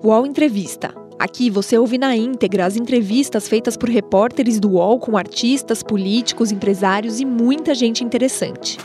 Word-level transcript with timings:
UOL 0.00 0.24
Entrevista. 0.24 0.94
Aqui 1.18 1.50
você 1.50 1.76
ouve 1.76 1.98
na 1.98 2.14
íntegra 2.14 2.64
as 2.64 2.76
entrevistas 2.76 3.48
feitas 3.48 3.76
por 3.76 3.88
repórteres 3.88 4.60
do 4.60 4.74
UOL 4.74 5.00
com 5.00 5.16
artistas, 5.16 5.82
políticos, 5.82 6.52
empresários 6.52 7.18
e 7.18 7.24
muita 7.24 7.74
gente 7.74 8.04
interessante. 8.04 8.78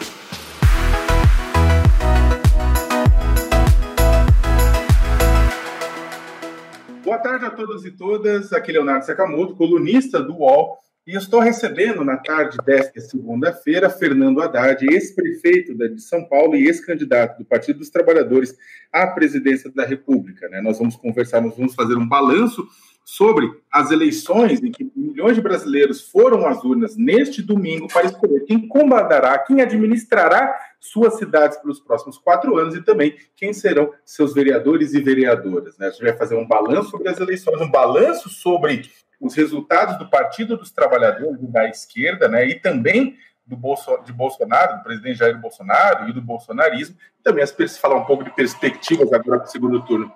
Boa 7.03 7.19
tarde 7.19 7.45
a 7.45 7.51
todos 7.51 7.85
e 7.85 7.91
todas. 7.91 8.51
Aqui 8.51 8.71
é 8.71 8.73
Leonardo 8.73 9.05
Sakamoto, 9.05 9.55
colunista 9.55 10.19
do 10.19 10.37
UOL 10.37 10.79
e 11.05 11.17
estou 11.17 11.41
recebendo 11.41 12.03
na 12.03 12.15
tarde 12.15 12.57
desta 12.65 13.01
segunda-feira 13.01 13.89
Fernando 13.89 14.41
Haddad, 14.41 14.85
ex-prefeito 14.85 15.75
de 15.75 16.01
São 16.01 16.23
Paulo 16.23 16.55
e 16.55 16.65
ex-candidato 16.65 17.39
do 17.39 17.45
Partido 17.45 17.79
dos 17.79 17.89
Trabalhadores 17.89 18.55
à 18.91 19.05
presidência 19.07 19.69
da 19.69 19.85
República. 19.85 20.47
Né? 20.47 20.61
Nós 20.61 20.77
vamos 20.77 20.95
conversar, 20.95 21.41
nós 21.41 21.57
vamos 21.57 21.75
fazer 21.75 21.97
um 21.97 22.07
balanço 22.07 22.65
sobre 23.03 23.45
as 23.69 23.91
eleições 23.91 24.63
em 24.63 24.71
que 24.71 24.89
milhões 24.95 25.35
de 25.35 25.41
brasileiros 25.41 26.09
foram 26.09 26.47
às 26.47 26.63
urnas 26.63 26.95
neste 26.95 27.41
domingo 27.41 27.89
para 27.89 28.05
escolher 28.05 28.45
quem 28.45 28.65
comandará, 28.65 29.37
quem 29.39 29.61
administrará 29.61 30.57
suas 30.79 31.15
cidades 31.15 31.57
pelos 31.57 31.81
próximos 31.81 32.17
quatro 32.17 32.57
anos 32.57 32.75
e 32.75 32.81
também 32.81 33.17
quem 33.35 33.51
serão 33.51 33.91
seus 34.05 34.33
vereadores 34.33 34.93
e 34.93 35.01
vereadoras. 35.01 35.77
Né? 35.77 35.87
A 35.87 35.89
gente 35.89 36.03
vai 36.03 36.15
fazer 36.15 36.35
um 36.35 36.47
balanço 36.47 36.91
sobre 36.91 37.09
as 37.09 37.19
eleições, 37.19 37.59
um 37.59 37.69
balanço 37.69 38.29
sobre 38.29 38.89
os 39.23 39.33
resultados 39.35 39.97
do 39.97 40.09
Partido 40.09 40.57
dos 40.57 40.69
Trabalhadores 40.69 41.39
da 41.49 41.67
esquerda, 41.69 42.27
né, 42.27 42.45
e 42.45 42.59
também 42.59 43.17
do 43.45 43.55
Bolso, 43.55 43.97
de 44.05 44.11
Bolsonaro, 44.11 44.77
do 44.77 44.83
presidente 44.83 45.19
Jair 45.19 45.39
Bolsonaro 45.39 46.09
e 46.09 46.13
do 46.13 46.21
bolsonarismo, 46.21 46.97
também 47.23 47.43
as 47.43 47.77
falar 47.77 47.95
um 47.95 48.05
pouco 48.05 48.23
de 48.23 48.29
perspectivas 48.31 49.11
agora 49.13 49.39
para 49.39 49.47
o 49.47 49.51
segundo 49.51 49.81
turno. 49.85 50.11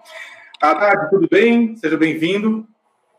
Haddad, 0.62 1.10
tudo 1.10 1.28
bem? 1.30 1.76
Seja 1.78 1.98
bem-vindo. 1.98 2.68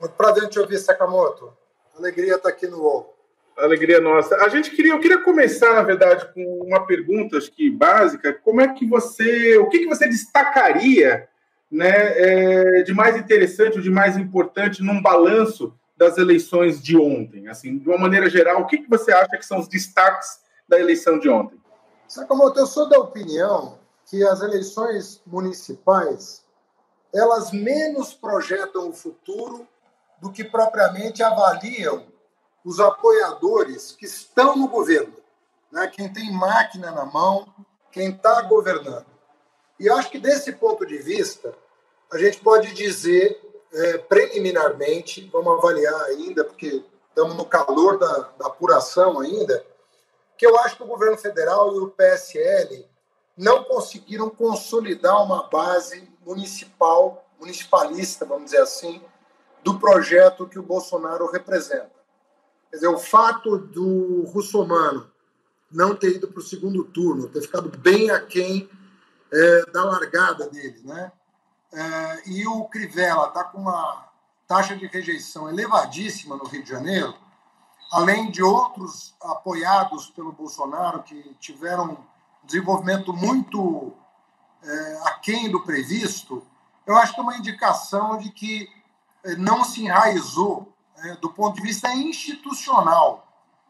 Muito 0.01 0.13
prazer 0.13 0.49
te 0.49 0.59
ouvir, 0.59 0.79
Sakamoto. 0.79 1.53
Alegria 1.97 2.35
estar 2.35 2.49
aqui 2.51 2.67
no 2.67 2.79
UOL. 2.83 3.17
Alegria 3.57 4.01
nossa. 4.01 4.37
A 4.37 4.49
gente 4.49 4.71
queria, 4.71 4.93
eu 4.93 5.01
queria 5.01 5.23
começar, 5.23 5.75
na 5.75 5.83
verdade, 5.83 6.33
com 6.33 6.61
uma 6.63 6.87
pergunta, 6.87 7.39
acho 7.39 7.51
que 7.51 7.71
básica. 7.71 8.33
Como 8.33 8.61
é 8.61 8.69
que 8.69 8.87
você, 8.87 9.57
o 9.59 9.69
que, 9.69 9.81
que 9.81 9.87
você 9.87 10.09
destacaria 10.09 11.29
né, 11.71 11.91
é, 11.91 12.83
de 12.83 12.93
mais 12.93 13.17
interessante, 13.17 13.81
de 13.81 13.91
mais 13.91 14.17
importante 14.17 14.83
num 14.83 15.03
balanço 15.03 15.75
das 15.97 16.17
eleições 16.19 16.83
de 16.83 16.97
ontem? 16.97 17.49
Assim, 17.49 17.79
de 17.79 17.89
uma 17.89 17.99
maneira 17.99 18.29
geral, 18.31 18.63
o 18.63 18.67
que, 18.67 18.79
que 18.79 18.89
você 18.89 19.13
acha 19.13 19.37
que 19.37 19.45
são 19.45 19.59
os 19.59 19.69
destaques 19.69 20.41
da 20.69 20.79
eleição 20.79 21.19
de 21.19 21.29
ontem? 21.29 21.59
Sakamoto, 22.07 22.59
eu 22.59 22.67
sou 22.67 22.89
da 22.89 22.99
opinião 22.99 23.79
que 24.07 24.25
as 24.25 24.41
eleições 24.41 25.21
municipais 25.27 26.47
elas 27.15 27.53
menos 27.53 28.13
projetam 28.13 28.89
o 28.89 28.93
futuro 28.93 29.67
do 30.21 30.31
que 30.31 30.45
propriamente 30.45 31.23
avaliam 31.23 32.07
os 32.65 32.81
apoiadores 32.81 33.93
que 33.93 34.05
estão 34.05 34.57
no 34.57 34.69
governo, 34.69 35.15
né? 35.73 35.87
quem 35.87 36.13
tem 36.13 36.33
máquina 36.33 36.91
na 36.91 37.05
mão, 37.05 37.47
quem 37.91 38.11
está 38.11 38.43
governando. 38.43 39.07
E 39.79 39.89
acho 39.89 40.11
que 40.11 40.19
desse 40.19 40.53
ponto 40.53 40.85
de 40.85 40.99
vista, 40.99 41.55
a 42.13 42.19
gente 42.19 42.41
pode 42.41 42.73
dizer 42.75 43.41
é, 43.73 43.99
preliminarmente, 43.99 45.29
vamos 45.33 45.59
avaliar 45.59 46.01
ainda, 46.07 46.45
porque 46.45 46.83
estamos 47.09 47.37
no 47.37 47.45
calor 47.45 47.99
da, 47.99 48.31
da 48.39 48.47
apuração 48.47 49.21
ainda, 49.21 49.65
que 50.37 50.47
eu 50.47 50.59
acho 50.61 50.77
que 50.77 50.83
o 50.83 50.87
governo 50.87 51.19
federal 51.19 51.75
e 51.75 51.79
o 51.81 51.89
PSL 51.89 52.87
não 53.37 53.63
conseguiram 53.65 54.31
consolidar 54.31 55.23
uma 55.23 55.45
base 55.49 56.09
municipal, 56.25 57.25
municipalista, 57.39 58.25
vamos 58.25 58.47
dizer 58.47 58.63
assim, 58.63 59.01
do 59.63 59.79
projeto 59.79 60.47
que 60.47 60.59
o 60.59 60.63
Bolsonaro 60.63 61.31
representa. 61.31 61.91
Quer 62.71 62.77
dizer, 62.77 62.89
o 62.89 62.99
fato 62.99 63.59
do 63.59 64.25
Russomano 64.25 65.11
não 65.71 65.95
ter 65.95 66.17
ido 66.17 66.29
para 66.29 66.41
o 66.41 66.43
segundo 66.43 66.85
turno, 66.85 67.29
ter 67.29 67.43
ficado 67.43 67.69
bem 67.79 68.11
aquém 68.11 68.69
é, 69.33 69.71
da 69.71 69.85
largada 69.85 70.49
dele, 70.49 70.81
né? 70.85 71.13
É, 71.73 72.23
e 72.31 72.47
o 72.47 72.65
Crivella 72.65 73.29
está 73.29 73.45
com 73.45 73.59
uma 73.59 74.09
taxa 74.47 74.75
de 74.75 74.87
rejeição 74.87 75.49
elevadíssima 75.49 76.37
no 76.37 76.45
Rio 76.45 76.63
de 76.63 76.71
Janeiro, 76.71 77.15
além 77.93 78.31
de 78.31 78.43
outros 78.43 79.15
apoiados 79.21 80.09
pelo 80.11 80.33
Bolsonaro 80.33 81.03
que 81.03 81.35
tiveram 81.39 81.93
um 81.93 81.97
desenvolvimento 82.45 83.13
muito 83.13 83.93
é, 84.63 85.01
aquém 85.05 85.51
do 85.51 85.63
previsto, 85.63 86.43
eu 86.87 86.97
acho 86.97 87.15
que 87.15 87.21
é 87.21 87.23
uma 87.23 87.37
indicação 87.37 88.17
de 88.17 88.31
que 88.31 88.69
é, 89.25 89.37
não 89.37 89.63
se 89.65 89.85
enraizou 89.85 90.73
é, 90.97 91.17
do 91.17 91.31
ponto 91.31 91.57
de 91.57 91.63
vista 91.63 91.93
institucional. 91.93 93.27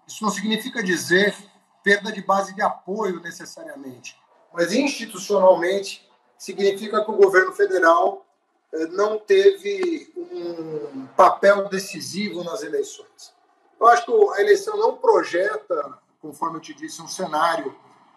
Isso 0.06 0.22
não 0.22 0.30
significa 0.30 0.82
dizer 0.82 1.36
perda 1.82 2.12
de 2.12 2.22
base 2.22 2.54
de 2.54 2.62
apoio 2.62 3.20
necessariamente, 3.20 4.18
mas 4.52 4.72
institucionalmente 4.72 6.08
significa 6.36 7.04
que 7.04 7.10
o 7.10 7.16
governo 7.16 7.52
federal 7.52 8.26
eh, 8.72 8.86
não 8.88 9.18
teve 9.18 10.12
um 10.16 11.06
papel 11.16 11.68
decisivo 11.68 12.44
nas 12.44 12.62
eleições. 12.62 13.34
Eu 13.80 13.86
acho 13.88 14.04
que 14.04 14.12
a 14.12 14.40
eleição 14.40 14.76
não 14.76 14.96
projeta, 14.96 15.98
conforme 16.20 16.58
eu 16.58 16.60
te 16.60 16.74
disse, 16.74 17.00
um 17.00 17.08
cenário 17.08 17.74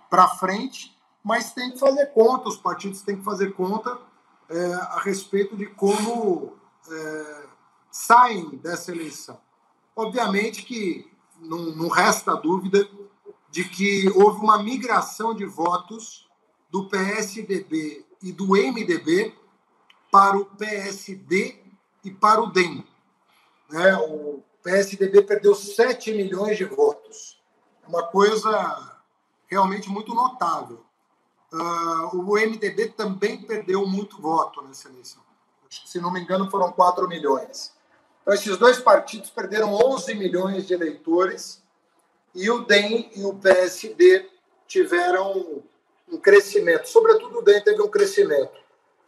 para 0.10 0.28
frente, 0.28 0.96
mas 1.24 1.54
tem 1.54 1.72
que 1.72 1.80
fazer 1.80 2.08
conta, 2.08 2.50
os 2.50 2.58
partidos 2.58 3.02
têm 3.02 3.18
que 3.18 3.24
fazer 3.24 3.54
conta 3.54 3.98
é, 4.50 4.74
a 4.74 5.00
respeito 5.00 5.56
de 5.56 5.66
como 5.68 6.58
é, 6.90 7.44
saem 7.92 8.50
dessa 8.58 8.92
eleição. 8.92 9.40
Obviamente 9.96 10.64
que 10.64 11.10
não, 11.40 11.58
não 11.58 11.88
resta 11.88 12.36
dúvida 12.36 12.88
de 13.52 13.66
que 13.66 14.10
houve 14.16 14.40
uma 14.40 14.64
migração 14.64 15.36
de 15.36 15.46
votos 15.46 16.28
do 16.70 16.88
PSDB 16.88 18.06
e 18.24 18.32
do 18.32 18.48
MDB 18.56 19.36
para 20.10 20.38
o 20.38 20.46
PSD 20.46 21.60
e 22.04 22.10
para 22.10 22.42
o 22.42 22.48
DEM. 22.48 22.86
Né? 23.70 23.96
O 23.98 24.42
PSDB 24.64 25.22
perdeu 25.24 25.54
7 25.54 26.14
milhões 26.14 26.58
de 26.58 26.64
votos. 26.64 27.42
É 27.84 27.88
uma 27.88 28.04
coisa 28.08 29.00
realmente 29.48 29.90
muito 29.90 30.14
notável. 30.14 30.86
Uh, 31.52 32.18
o 32.18 32.36
MDB 32.36 32.90
também 32.90 33.42
perdeu 33.42 33.86
muito 33.86 34.22
voto 34.22 34.62
nessa 34.62 34.88
eleição. 34.88 35.22
Se 35.70 36.00
não 36.00 36.12
me 36.12 36.22
engano, 36.22 36.50
foram 36.50 36.72
4 36.72 37.08
milhões. 37.08 37.74
Então, 38.22 38.34
esses 38.34 38.58
dois 38.58 38.80
partidos 38.80 39.30
perderam 39.30 39.74
11 39.74 40.14
milhões 40.16 40.66
de 40.66 40.74
eleitores 40.74 41.62
e 42.34 42.50
o 42.50 42.66
DEM 42.66 43.12
e 43.16 43.24
o 43.24 43.34
PSD 43.34 44.30
tiveram 44.68 45.64
um 46.08 46.18
crescimento, 46.18 46.88
sobretudo 46.88 47.40
o 47.40 47.42
DEM 47.42 47.62
teve 47.62 47.82
um 47.82 47.90
crescimento, 47.90 48.60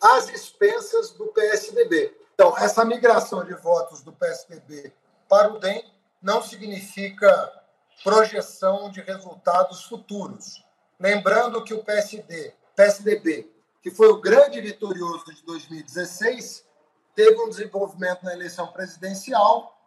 às 0.02 0.30
expensas 0.30 1.12
do 1.12 1.28
PSDB. 1.28 2.16
Então, 2.34 2.58
essa 2.58 2.84
migração 2.84 3.46
de 3.46 3.54
votos 3.54 4.02
do 4.02 4.12
PSDB 4.12 4.92
para 5.30 5.54
o 5.54 5.60
DEM 5.60 5.84
não 6.22 6.42
significa 6.42 7.64
projeção 8.04 8.90
de 8.90 9.02
resultados 9.02 9.84
futuros. 9.84 10.64
Lembrando 11.00 11.64
que 11.64 11.74
o 11.74 11.84
PSD, 11.84 12.54
PSDB, 12.76 13.50
que 13.82 13.92
foi 13.92 14.08
o 14.08 14.22
grande 14.22 14.62
vitorioso 14.62 15.26
de 15.34 15.44
2016, 15.44 16.66
teve 17.16 17.40
um 17.42 17.50
desenvolvimento 17.50 18.24
na 18.24 18.34
eleição 18.34 18.68
presidencial 18.68 19.78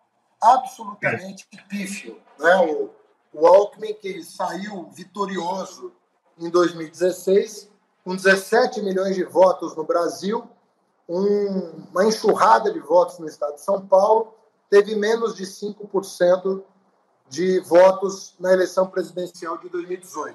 absolutamente 0.41 1.47
pífio. 1.69 2.21
Né? 2.39 2.57
O, 2.59 2.91
o 3.37 3.47
Alckmin, 3.47 3.93
que 3.93 4.23
saiu 4.23 4.89
vitorioso 4.95 5.93
em 6.39 6.49
2016, 6.49 7.71
com 8.03 8.17
17 8.17 8.81
milhões 8.83 9.15
de 9.15 9.25
votos 9.25 9.77
no 9.77 9.85
Brasil, 9.85 10.45
um, 11.07 11.85
uma 11.91 12.07
enxurrada 12.07 12.73
de 12.73 12.81
votos 12.81 13.19
no 13.19 13.29
estado 13.29 13.57
de 13.57 13.61
São 13.61 13.87
Paulo, 13.87 14.35
teve 14.71 14.95
menos 14.95 15.37
de 15.37 15.45
5% 15.45 16.63
de 17.29 17.61
votos 17.61 18.35
na 18.41 18.53
eleição 18.53 18.87
presidencial 18.87 19.59
de 19.59 19.69
2018. 19.69 20.35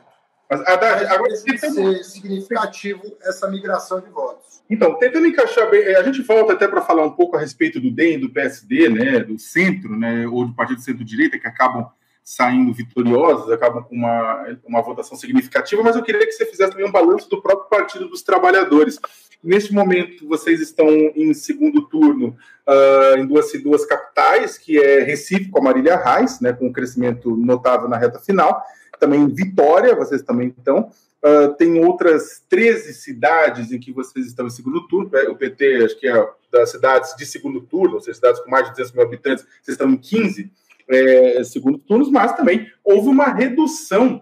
Mas, 0.49 0.61
Haddad, 0.67 1.05
agora 1.05 1.33
tentando... 1.43 1.73
ser 1.73 2.03
significativo 2.03 3.01
essa 3.23 3.49
migração 3.49 3.99
de 3.99 4.09
votos. 4.09 4.61
Então, 4.69 4.97
tentando 4.99 5.25
encaixar 5.25 5.69
bem, 5.71 5.81
eh, 5.81 5.97
a 5.97 6.03
gente 6.03 6.21
volta 6.21 6.53
até 6.53 6.67
para 6.67 6.81
falar 6.81 7.03
um 7.03 7.13
pouco 7.13 7.35
a 7.35 7.39
respeito 7.39 7.79
do 7.79 7.89
DEM, 7.89 8.19
do 8.19 8.29
PSD, 8.29 8.89
né, 8.89 9.19
do 9.21 9.39
centro, 9.39 9.97
né, 9.97 10.27
ou 10.27 10.45
do 10.45 10.53
Partido 10.53 10.81
Centro-Direita, 10.81 11.39
que 11.39 11.47
acabam 11.47 11.89
saindo 12.23 12.73
vitoriosos, 12.73 13.51
acabam 13.51 13.83
com 13.83 13.95
uma, 13.95 14.57
uma 14.65 14.81
votação 14.81 15.17
significativa, 15.17 15.81
mas 15.83 15.95
eu 15.95 16.03
queria 16.03 16.25
que 16.25 16.31
você 16.31 16.45
fizesse 16.45 16.71
também 16.71 16.87
um 16.87 16.91
balanço 16.91 17.29
do 17.29 17.41
próprio 17.41 17.69
Partido 17.69 18.07
dos 18.07 18.21
Trabalhadores. 18.21 18.99
Neste 19.43 19.73
momento, 19.73 20.27
vocês 20.27 20.61
estão 20.61 20.87
em 20.87 21.33
segundo 21.33 21.87
turno 21.87 22.35
uh, 22.67 23.17
em 23.17 23.25
duas, 23.25 23.51
duas 23.63 23.85
capitais, 23.85 24.57
que 24.57 24.77
é 24.77 25.01
Recife, 25.03 25.49
com 25.49 25.59
a 25.59 25.63
Marília 25.63 25.97
Reis, 25.97 26.39
né, 26.39 26.53
com 26.53 26.67
um 26.67 26.73
crescimento 26.73 27.35
notável 27.35 27.89
na 27.89 27.97
reta 27.97 28.19
final, 28.19 28.63
também 28.99 29.27
Vitória, 29.27 29.95
vocês 29.95 30.21
também 30.21 30.53
estão, 30.55 30.91
Uh, 31.23 31.53
tem 31.53 31.85
outras 31.85 32.41
13 32.49 32.95
cidades 32.95 33.71
em 33.71 33.79
que 33.79 33.91
vocês 33.91 34.25
estão 34.25 34.47
em 34.47 34.49
segundo 34.49 34.87
turno. 34.87 35.07
O 35.29 35.35
PT, 35.35 35.83
acho 35.85 35.99
que 35.99 36.07
é 36.07 36.29
das 36.51 36.71
cidades 36.71 37.15
de 37.15 37.27
segundo 37.27 37.61
turno, 37.61 37.95
ou 37.95 38.01
seja, 38.01 38.15
cidades 38.15 38.41
com 38.41 38.49
mais 38.49 38.65
de 38.65 38.71
200 38.71 38.93
mil 38.93 39.03
habitantes, 39.03 39.45
vocês 39.61 39.75
estão 39.75 39.87
em 39.87 39.97
15 39.97 40.51
é, 40.91 41.43
segundo 41.43 41.77
turnos, 41.77 42.09
mas 42.11 42.35
também 42.35 42.69
houve 42.83 43.07
uma 43.07 43.27
redução 43.27 44.21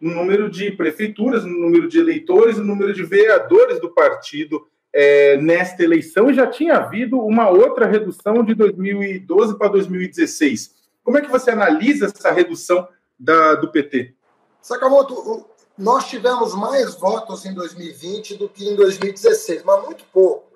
no 0.00 0.14
número 0.14 0.50
de 0.50 0.70
prefeituras, 0.72 1.44
no 1.44 1.58
número 1.58 1.88
de 1.88 1.98
eleitores, 1.98 2.58
no 2.58 2.64
número 2.64 2.92
de 2.92 3.02
vereadores 3.02 3.80
do 3.80 3.90
partido 3.90 4.66
é, 4.92 5.36
nesta 5.36 5.82
eleição, 5.82 6.30
e 6.30 6.34
já 6.34 6.46
tinha 6.46 6.76
havido 6.76 7.18
uma 7.18 7.50
outra 7.50 7.86
redução 7.86 8.42
de 8.42 8.54
2012 8.54 9.58
para 9.58 9.68
2016. 9.68 10.74
Como 11.04 11.18
é 11.18 11.20
que 11.20 11.30
você 11.30 11.50
analisa 11.50 12.06
essa 12.06 12.30
redução 12.32 12.88
da, 13.18 13.54
do 13.54 13.70
PT? 13.70 14.14
Sakamoto, 14.60 15.46
nós 15.76 16.08
tivemos 16.08 16.54
mais 16.54 16.94
votos 16.94 17.44
em 17.44 17.54
2020 17.54 18.36
do 18.36 18.48
que 18.48 18.68
em 18.68 18.74
2016, 18.74 19.62
mas 19.64 19.84
muito 19.84 20.04
pouco. 20.12 20.50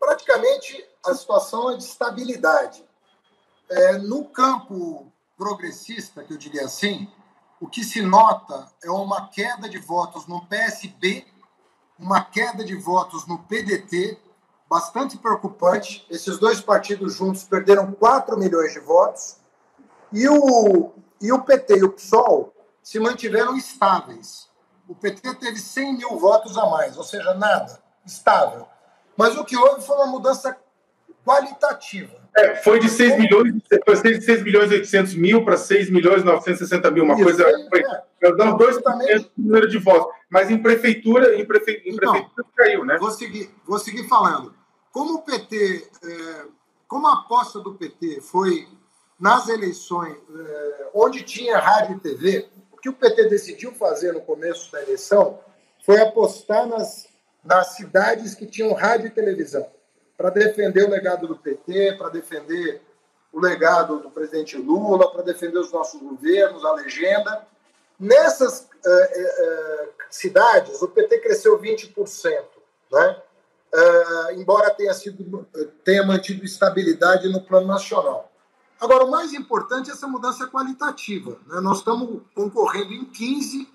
Praticamente 0.00 0.84
a 1.04 1.14
situação 1.14 1.70
é 1.70 1.76
de 1.76 1.84
estabilidade. 1.84 2.85
É, 3.68 3.98
no 3.98 4.24
campo 4.26 5.12
progressista, 5.36 6.22
que 6.22 6.32
eu 6.32 6.38
diria 6.38 6.64
assim, 6.64 7.08
o 7.60 7.66
que 7.66 7.82
se 7.82 8.00
nota 8.02 8.70
é 8.82 8.90
uma 8.90 9.28
queda 9.28 9.68
de 9.68 9.78
votos 9.78 10.26
no 10.26 10.44
PSB, 10.46 11.26
uma 11.98 12.22
queda 12.22 12.64
de 12.64 12.76
votos 12.76 13.26
no 13.26 13.38
PDT, 13.40 14.18
bastante 14.68 15.16
preocupante. 15.16 16.06
Esses 16.10 16.38
dois 16.38 16.60
partidos 16.60 17.14
juntos 17.14 17.44
perderam 17.44 17.92
4 17.92 18.38
milhões 18.38 18.72
de 18.72 18.80
votos. 18.80 19.36
E 20.12 20.28
o, 20.28 20.92
e 21.20 21.32
o 21.32 21.42
PT 21.42 21.78
e 21.78 21.84
o 21.84 21.92
PSOL 21.92 22.52
se 22.82 23.00
mantiveram 23.00 23.56
estáveis. 23.56 24.48
O 24.88 24.94
PT 24.94 25.34
teve 25.36 25.58
100 25.58 25.96
mil 25.96 26.18
votos 26.18 26.56
a 26.56 26.66
mais, 26.66 26.96
ou 26.96 27.02
seja, 27.02 27.34
nada, 27.34 27.82
estável. 28.04 28.68
Mas 29.16 29.36
o 29.36 29.44
que 29.44 29.56
houve 29.56 29.84
foi 29.84 29.96
uma 29.96 30.06
mudança 30.06 30.56
qualitativa. 31.24 32.25
É, 32.36 32.54
foi 32.56 32.78
de 32.78 32.90
6 32.90 33.18
milhões, 33.18 33.54
foi 33.82 33.96
6, 33.96 34.24
6 34.24 34.42
milhões 34.42 34.70
e 34.70 34.74
800 34.74 35.14
mil 35.14 35.42
para 35.42 35.56
6 35.56 35.88
milhões 35.88 36.20
e 36.20 36.24
960 36.24 36.90
mil, 36.90 37.04
uma 37.04 37.14
Isso, 37.14 37.24
coisa. 37.24 37.44
Foi, 37.70 37.80
é, 37.80 38.36
dando 38.36 38.58
2% 38.58 38.82
do 38.82 39.30
número 39.38 39.66
de 39.66 39.78
votos. 39.78 40.14
Mas 40.28 40.50
em 40.50 40.58
prefeitura, 40.58 41.34
em, 41.34 41.46
prefe, 41.46 41.82
em 41.86 41.94
então, 41.94 42.12
prefeitura 42.12 42.46
caiu, 42.54 42.84
né? 42.84 42.98
Vou 42.98 43.10
seguir, 43.10 43.50
vou 43.64 43.78
seguir 43.78 44.06
falando. 44.06 44.54
Como 44.92 45.14
o 45.14 45.22
PT, 45.22 45.88
é, 46.04 46.44
como 46.86 47.06
a 47.06 47.14
aposta 47.14 47.58
do 47.60 47.74
PT 47.74 48.20
foi 48.20 48.68
nas 49.18 49.48
eleições, 49.48 50.14
é, 50.14 50.88
onde 50.92 51.22
tinha 51.22 51.58
rádio 51.58 51.96
e 51.96 52.00
TV, 52.00 52.48
o 52.70 52.76
que 52.76 52.90
o 52.90 52.92
PT 52.92 53.30
decidiu 53.30 53.72
fazer 53.72 54.12
no 54.12 54.20
começo 54.20 54.70
da 54.70 54.82
eleição 54.82 55.40
foi 55.86 55.98
apostar 56.02 56.66
nas, 56.66 57.08
nas 57.42 57.76
cidades 57.76 58.34
que 58.34 58.44
tinham 58.44 58.74
rádio 58.74 59.06
e 59.06 59.10
televisão 59.10 59.66
para 60.16 60.30
defender 60.30 60.84
o 60.84 60.90
legado 60.90 61.26
do 61.26 61.36
PT, 61.36 61.96
para 61.98 62.08
defender 62.08 62.82
o 63.32 63.40
legado 63.40 63.98
do 63.98 64.10
presidente 64.10 64.56
Lula, 64.56 65.10
para 65.10 65.22
defender 65.22 65.58
os 65.58 65.70
nossos 65.70 66.00
governos, 66.00 66.64
a 66.64 66.72
legenda. 66.72 67.46
Nessas 67.98 68.60
uh, 68.60 69.84
uh, 69.84 69.88
cidades, 70.10 70.80
o 70.80 70.88
PT 70.88 71.18
cresceu 71.18 71.58
20%, 71.60 72.44
né? 72.92 73.22
Uh, 73.74 74.40
embora 74.40 74.70
tenha, 74.70 74.94
sido, 74.94 75.46
tenha 75.84 76.02
mantido 76.04 76.44
estabilidade 76.44 77.28
no 77.28 77.42
plano 77.42 77.66
nacional. 77.66 78.32
Agora, 78.80 79.04
o 79.04 79.10
mais 79.10 79.34
importante 79.34 79.90
é 79.90 79.92
essa 79.92 80.06
mudança 80.06 80.46
qualitativa. 80.46 81.38
Né? 81.46 81.60
Nós 81.60 81.78
estamos 81.78 82.22
concorrendo 82.34 82.92
em 82.92 83.04
15 83.04 83.68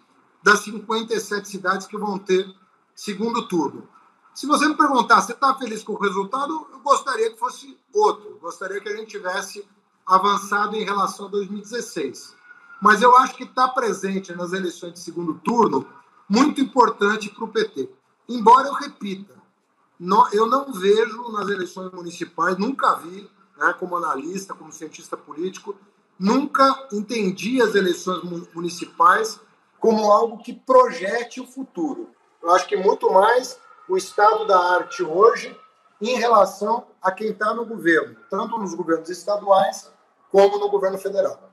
das 0.43 0.63
57 0.63 1.47
cidades 1.47 1.87
que 1.87 1.97
vão 1.97 2.17
ter 2.17 2.47
segundo 2.95 3.47
turno. 3.47 3.87
Se 4.33 4.47
você 4.47 4.67
me 4.67 4.75
perguntar 4.75 5.21
se 5.21 5.33
está 5.33 5.53
feliz 5.55 5.83
com 5.83 5.93
o 5.93 5.99
resultado, 5.99 6.67
eu 6.71 6.79
gostaria 6.79 7.31
que 7.31 7.37
fosse 7.37 7.77
outro. 7.93 8.39
Gostaria 8.41 8.79
que 8.79 8.89
a 8.89 8.95
gente 8.95 9.09
tivesse 9.09 9.67
avançado 10.05 10.75
em 10.75 10.83
relação 10.83 11.27
a 11.27 11.29
2016. 11.29 12.35
Mas 12.81 13.01
eu 13.01 13.15
acho 13.17 13.35
que 13.35 13.43
está 13.43 13.67
presente 13.67 14.33
nas 14.33 14.53
eleições 14.53 14.93
de 14.93 14.99
segundo 14.99 15.35
turno 15.35 15.85
muito 16.27 16.61
importante 16.61 17.29
para 17.29 17.43
o 17.43 17.47
PT. 17.47 17.89
Embora 18.27 18.69
eu 18.69 18.73
repita, 18.73 19.35
eu 20.31 20.45
não 20.45 20.71
vejo 20.71 21.31
nas 21.31 21.49
eleições 21.49 21.91
municipais, 21.91 22.57
nunca 22.57 22.95
vi, 22.95 23.29
né, 23.57 23.73
como 23.77 23.97
analista, 23.97 24.53
como 24.53 24.71
cientista 24.71 25.17
político, 25.17 25.75
nunca 26.17 26.87
entendi 26.91 27.61
as 27.61 27.75
eleições 27.75 28.23
municipais 28.53 29.39
como 29.77 30.11
algo 30.11 30.37
que 30.37 30.53
projete 30.53 31.41
o 31.41 31.45
futuro. 31.45 32.09
Eu 32.41 32.51
acho 32.51 32.67
que 32.67 32.77
muito 32.77 33.11
mais 33.11 33.59
o 33.91 33.97
estado 33.97 34.47
da 34.47 34.57
arte 34.57 35.03
hoje 35.03 35.53
em 36.01 36.15
relação 36.17 36.87
a 37.01 37.11
quem 37.11 37.31
está 37.31 37.53
no 37.53 37.65
governo, 37.65 38.15
tanto 38.29 38.57
nos 38.57 38.73
governos 38.73 39.09
estaduais 39.09 39.91
como 40.31 40.57
no 40.57 40.69
governo 40.69 40.97
federal. 40.97 41.51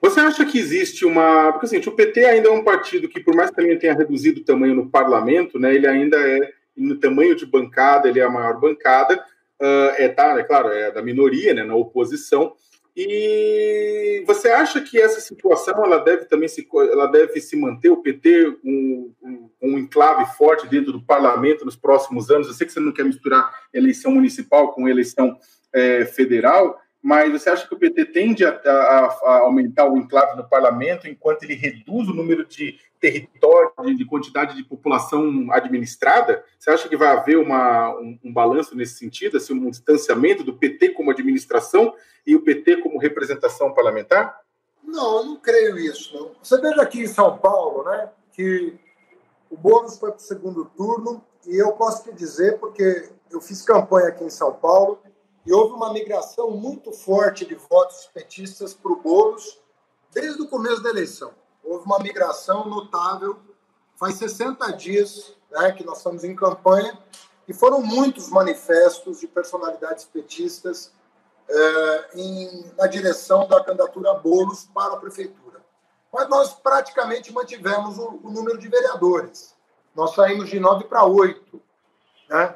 Você 0.00 0.20
acha 0.20 0.44
que 0.44 0.56
existe 0.56 1.04
uma. 1.04 1.50
Porque 1.50 1.66
assim, 1.66 1.78
o 1.78 1.92
PT 1.92 2.24
ainda 2.24 2.48
é 2.48 2.52
um 2.52 2.62
partido 2.62 3.08
que, 3.08 3.18
por 3.18 3.34
mais 3.34 3.50
que 3.50 3.56
também 3.56 3.76
tenha 3.76 3.92
reduzido 3.92 4.40
o 4.40 4.44
tamanho 4.44 4.76
no 4.76 4.88
parlamento, 4.88 5.58
né, 5.58 5.74
ele 5.74 5.86
ainda 5.86 6.16
é, 6.16 6.52
no 6.76 6.96
tamanho 6.96 7.34
de 7.34 7.44
bancada, 7.44 8.08
ele 8.08 8.20
é 8.20 8.24
a 8.24 8.30
maior 8.30 8.58
bancada, 8.60 9.16
uh, 9.60 9.92
é, 9.98 10.08
tá, 10.08 10.38
é 10.38 10.44
claro, 10.44 10.68
é 10.68 10.92
da 10.92 11.02
minoria, 11.02 11.52
né, 11.52 11.64
na 11.64 11.74
oposição, 11.74 12.54
e 12.96 14.24
você 14.26 14.48
acha 14.48 14.80
que 14.80 15.00
essa 15.00 15.20
situação 15.20 15.84
ela 15.84 15.98
deve 15.98 16.24
também 16.24 16.48
se, 16.48 16.66
ela 16.90 17.06
deve 17.06 17.40
se 17.40 17.56
manter 17.56 17.90
o 17.90 18.02
PT 18.02 18.58
um, 18.64 19.12
um, 19.22 19.50
um, 19.62 19.78
enclave 19.78 20.26
forte 20.36 20.66
dentro 20.68 20.92
do 20.92 21.02
parlamento 21.02 21.64
nos 21.64 21.76
próximos 21.76 22.30
anos? 22.30 22.48
Eu 22.48 22.54
sei 22.54 22.66
que 22.66 22.72
você 22.72 22.80
não 22.80 22.92
quer 22.92 23.04
misturar 23.04 23.52
eleição 23.72 24.12
municipal 24.12 24.72
com 24.72 24.88
eleição 24.88 25.38
é, 25.72 26.04
federal, 26.04 26.80
mas 27.02 27.32
você 27.32 27.48
acha 27.48 27.66
que 27.66 27.74
o 27.74 27.78
PT 27.78 28.06
tende 28.06 28.44
a, 28.44 28.50
a, 28.50 29.18
a, 29.24 29.38
aumentar 29.40 29.86
o 29.86 29.96
enclave 29.96 30.36
no 30.36 30.48
parlamento 30.48 31.08
enquanto 31.08 31.44
ele 31.44 31.54
reduz 31.54 32.08
o 32.08 32.14
número 32.14 32.44
de 32.44 32.78
território, 33.00 33.72
de, 33.84 33.94
de 33.96 34.04
quantidade 34.04 34.54
de 34.54 34.62
população 34.62 35.50
administrada? 35.50 36.44
Você 36.58 36.70
acha 36.70 36.88
que 36.88 36.96
vai 36.96 37.08
haver 37.08 37.38
uma, 37.38 37.90
um, 37.98 38.18
um, 38.24 38.32
balanço 38.32 38.76
nesse 38.76 38.98
sentido, 38.98 39.38
assim, 39.38 39.54
um 39.54 39.70
distanciamento 39.70 40.44
do 40.44 40.56
PT 40.56 40.90
como 40.90 41.10
administração 41.10 41.94
e 42.26 42.36
o 42.36 42.42
PT 42.42 42.78
como 42.78 42.98
representação 42.98 43.72
parlamentar? 43.72 44.40
Não, 44.84 45.18
eu 45.18 45.24
não 45.24 45.36
creio 45.36 45.78
isso. 45.78 46.14
Não. 46.14 46.32
Você 46.42 46.60
veja 46.60 46.82
aqui 46.82 47.00
em 47.00 47.06
São 47.06 47.38
Paulo, 47.38 47.84
né, 47.84 48.10
que 48.32 48.74
o 49.48 49.56
Boulos 49.56 49.98
foi 49.98 50.10
para 50.10 50.18
o 50.18 50.22
segundo 50.22 50.64
turno 50.76 51.24
e 51.46 51.56
eu 51.56 51.72
posso 51.72 52.04
te 52.04 52.12
dizer, 52.12 52.58
porque 52.58 53.08
eu 53.30 53.40
fiz 53.40 53.62
campanha 53.62 54.08
aqui 54.08 54.24
em 54.24 54.30
São 54.30 54.52
Paulo, 54.52 55.00
e 55.46 55.52
houve 55.52 55.72
uma 55.72 55.92
migração 55.92 56.50
muito 56.50 56.92
forte 56.92 57.46
de 57.46 57.54
votos 57.54 58.10
petistas 58.12 58.74
para 58.74 58.92
o 58.92 58.96
Boulos 59.00 59.58
desde 60.12 60.42
o 60.42 60.48
começo 60.48 60.82
da 60.82 60.90
eleição. 60.90 61.32
Houve 61.70 61.86
uma 61.86 62.00
migração 62.00 62.68
notável. 62.68 63.38
Faz 63.94 64.16
60 64.16 64.72
dias 64.72 65.36
né, 65.52 65.70
que 65.70 65.84
nós 65.84 65.98
estamos 65.98 66.24
em 66.24 66.34
campanha 66.34 66.98
e 67.46 67.54
foram 67.54 67.80
muitos 67.80 68.28
manifestos 68.28 69.20
de 69.20 69.28
personalidades 69.28 70.04
petistas 70.04 70.92
eh, 71.48 72.08
em, 72.14 72.72
na 72.76 72.88
direção 72.88 73.46
da 73.46 73.62
candidatura 73.62 74.14
Boulos 74.14 74.64
para 74.74 74.94
a 74.94 74.96
prefeitura. 74.96 75.60
Mas 76.12 76.28
nós 76.28 76.52
praticamente 76.54 77.32
mantivemos 77.32 77.98
o, 77.98 78.18
o 78.20 78.30
número 78.30 78.58
de 78.58 78.66
vereadores. 78.66 79.54
Nós 79.94 80.12
saímos 80.16 80.50
de 80.50 80.58
9 80.58 80.86
para 80.86 81.04
8. 81.04 81.62
Né? 82.30 82.54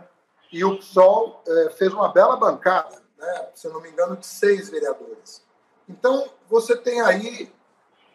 E 0.50 0.64
o 0.64 0.76
PSOL 0.78 1.40
é, 1.46 1.70
fez 1.70 1.92
uma 1.92 2.08
bela 2.08 2.36
bancada, 2.36 3.00
né, 3.16 3.48
se 3.54 3.68
não 3.68 3.80
me 3.80 3.90
engano, 3.90 4.16
de 4.16 4.26
seis 4.26 4.68
vereadores. 4.70 5.40
Então, 5.88 6.28
você 6.48 6.76
tem 6.76 7.00
aí, 7.00 7.52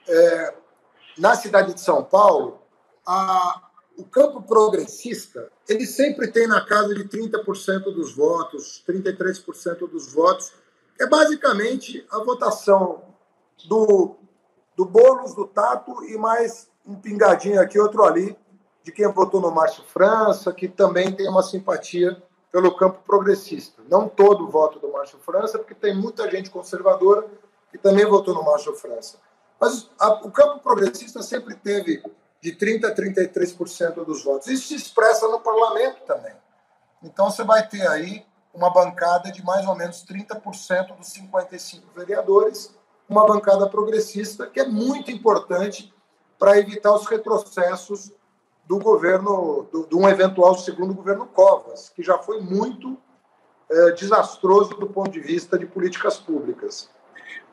é, 0.06 0.54
na 1.20 1.36
cidade 1.36 1.74
de 1.74 1.82
São 1.82 2.04
Paulo, 2.04 2.60
a, 3.06 3.70
o 3.98 4.06
campo 4.06 4.42
progressista, 4.42 5.52
ele 5.68 5.86
sempre 5.86 6.32
tem 6.32 6.48
na 6.48 6.66
casa 6.66 6.96
de 6.96 7.04
30% 7.04 7.84
dos 7.94 8.16
votos, 8.16 8.84
33% 8.88 9.90
dos 9.90 10.14
votos. 10.14 10.54
É 11.00 11.06
basicamente 11.06 12.06
a 12.10 12.20
votação 12.20 13.04
do, 13.68 14.16
do 14.76 14.86
Boulos, 14.86 15.36
do 15.36 15.46
Tato 15.46 16.04
e 16.06 16.18
mais 16.18 16.70
um 16.86 16.96
pingadinho 16.96 17.62
aqui, 17.62 17.78
outro 17.78 18.04
ali, 18.04 18.36
de 18.84 18.92
quem 18.92 19.08
votou 19.12 19.42
no 19.42 19.52
Márcio 19.52 19.84
França, 19.84 20.54
que 20.54 20.68
também 20.68 21.12
tem 21.12 21.28
uma 21.28 21.44
simpatia 21.44 22.22
pelo 22.52 22.76
campo 22.76 23.00
progressista. 23.06 23.82
Não 23.90 24.08
todo 24.08 24.46
o 24.46 24.50
voto 24.50 24.80
do 24.80 24.92
Márcio 24.92 25.20
França, 25.20 25.60
porque 25.60 25.76
tem 25.76 25.96
muita 25.96 26.32
gente 26.32 26.50
conservadora 26.50 27.28
que 27.70 27.78
também 27.78 28.06
votou 28.06 28.34
no 28.34 28.44
Márcio 28.44 28.74
França. 28.74 29.20
Mas 29.60 29.90
a, 30.00 30.14
o 30.26 30.32
campo 30.32 30.60
progressista 30.60 31.22
sempre 31.22 31.56
teve 31.56 32.02
de 32.42 32.56
30% 32.56 32.86
a 32.86 32.96
33% 32.96 34.06
dos 34.06 34.24
votos. 34.24 34.48
Isso 34.48 34.70
se 34.70 34.76
expressa 34.76 35.28
no 35.28 35.42
parlamento 35.42 36.02
também. 36.06 36.34
Então 37.04 37.30
você 37.30 37.44
vai 37.44 37.68
ter 37.68 37.86
aí 37.88 38.26
uma 38.54 38.72
bancada 38.72 39.32
de 39.32 39.44
mais 39.44 39.68
ou 39.68 39.76
menos 39.76 40.06
30% 40.06 40.96
dos 40.98 41.08
55 41.08 41.88
vereadores, 41.96 42.74
uma 43.08 43.26
bancada 43.26 43.70
progressista, 43.70 44.48
que 44.48 44.60
é 44.60 44.68
muito 44.68 45.12
importante 45.12 45.94
para 46.38 46.58
evitar 46.58 46.94
os 46.94 47.06
retrocessos 47.06 48.12
do 48.66 48.80
governo, 48.80 49.68
de 49.90 49.96
um 49.96 50.08
eventual 50.08 50.58
segundo 50.58 50.94
governo 50.94 51.26
Covas, 51.26 51.90
que 51.90 52.04
já 52.04 52.20
foi 52.20 52.40
muito 52.40 52.98
é, 53.70 53.92
desastroso 53.92 54.76
do 54.76 54.88
ponto 54.88 55.10
de 55.10 55.20
vista 55.20 55.58
de 55.58 55.66
políticas 55.66 56.18
públicas. 56.18 56.90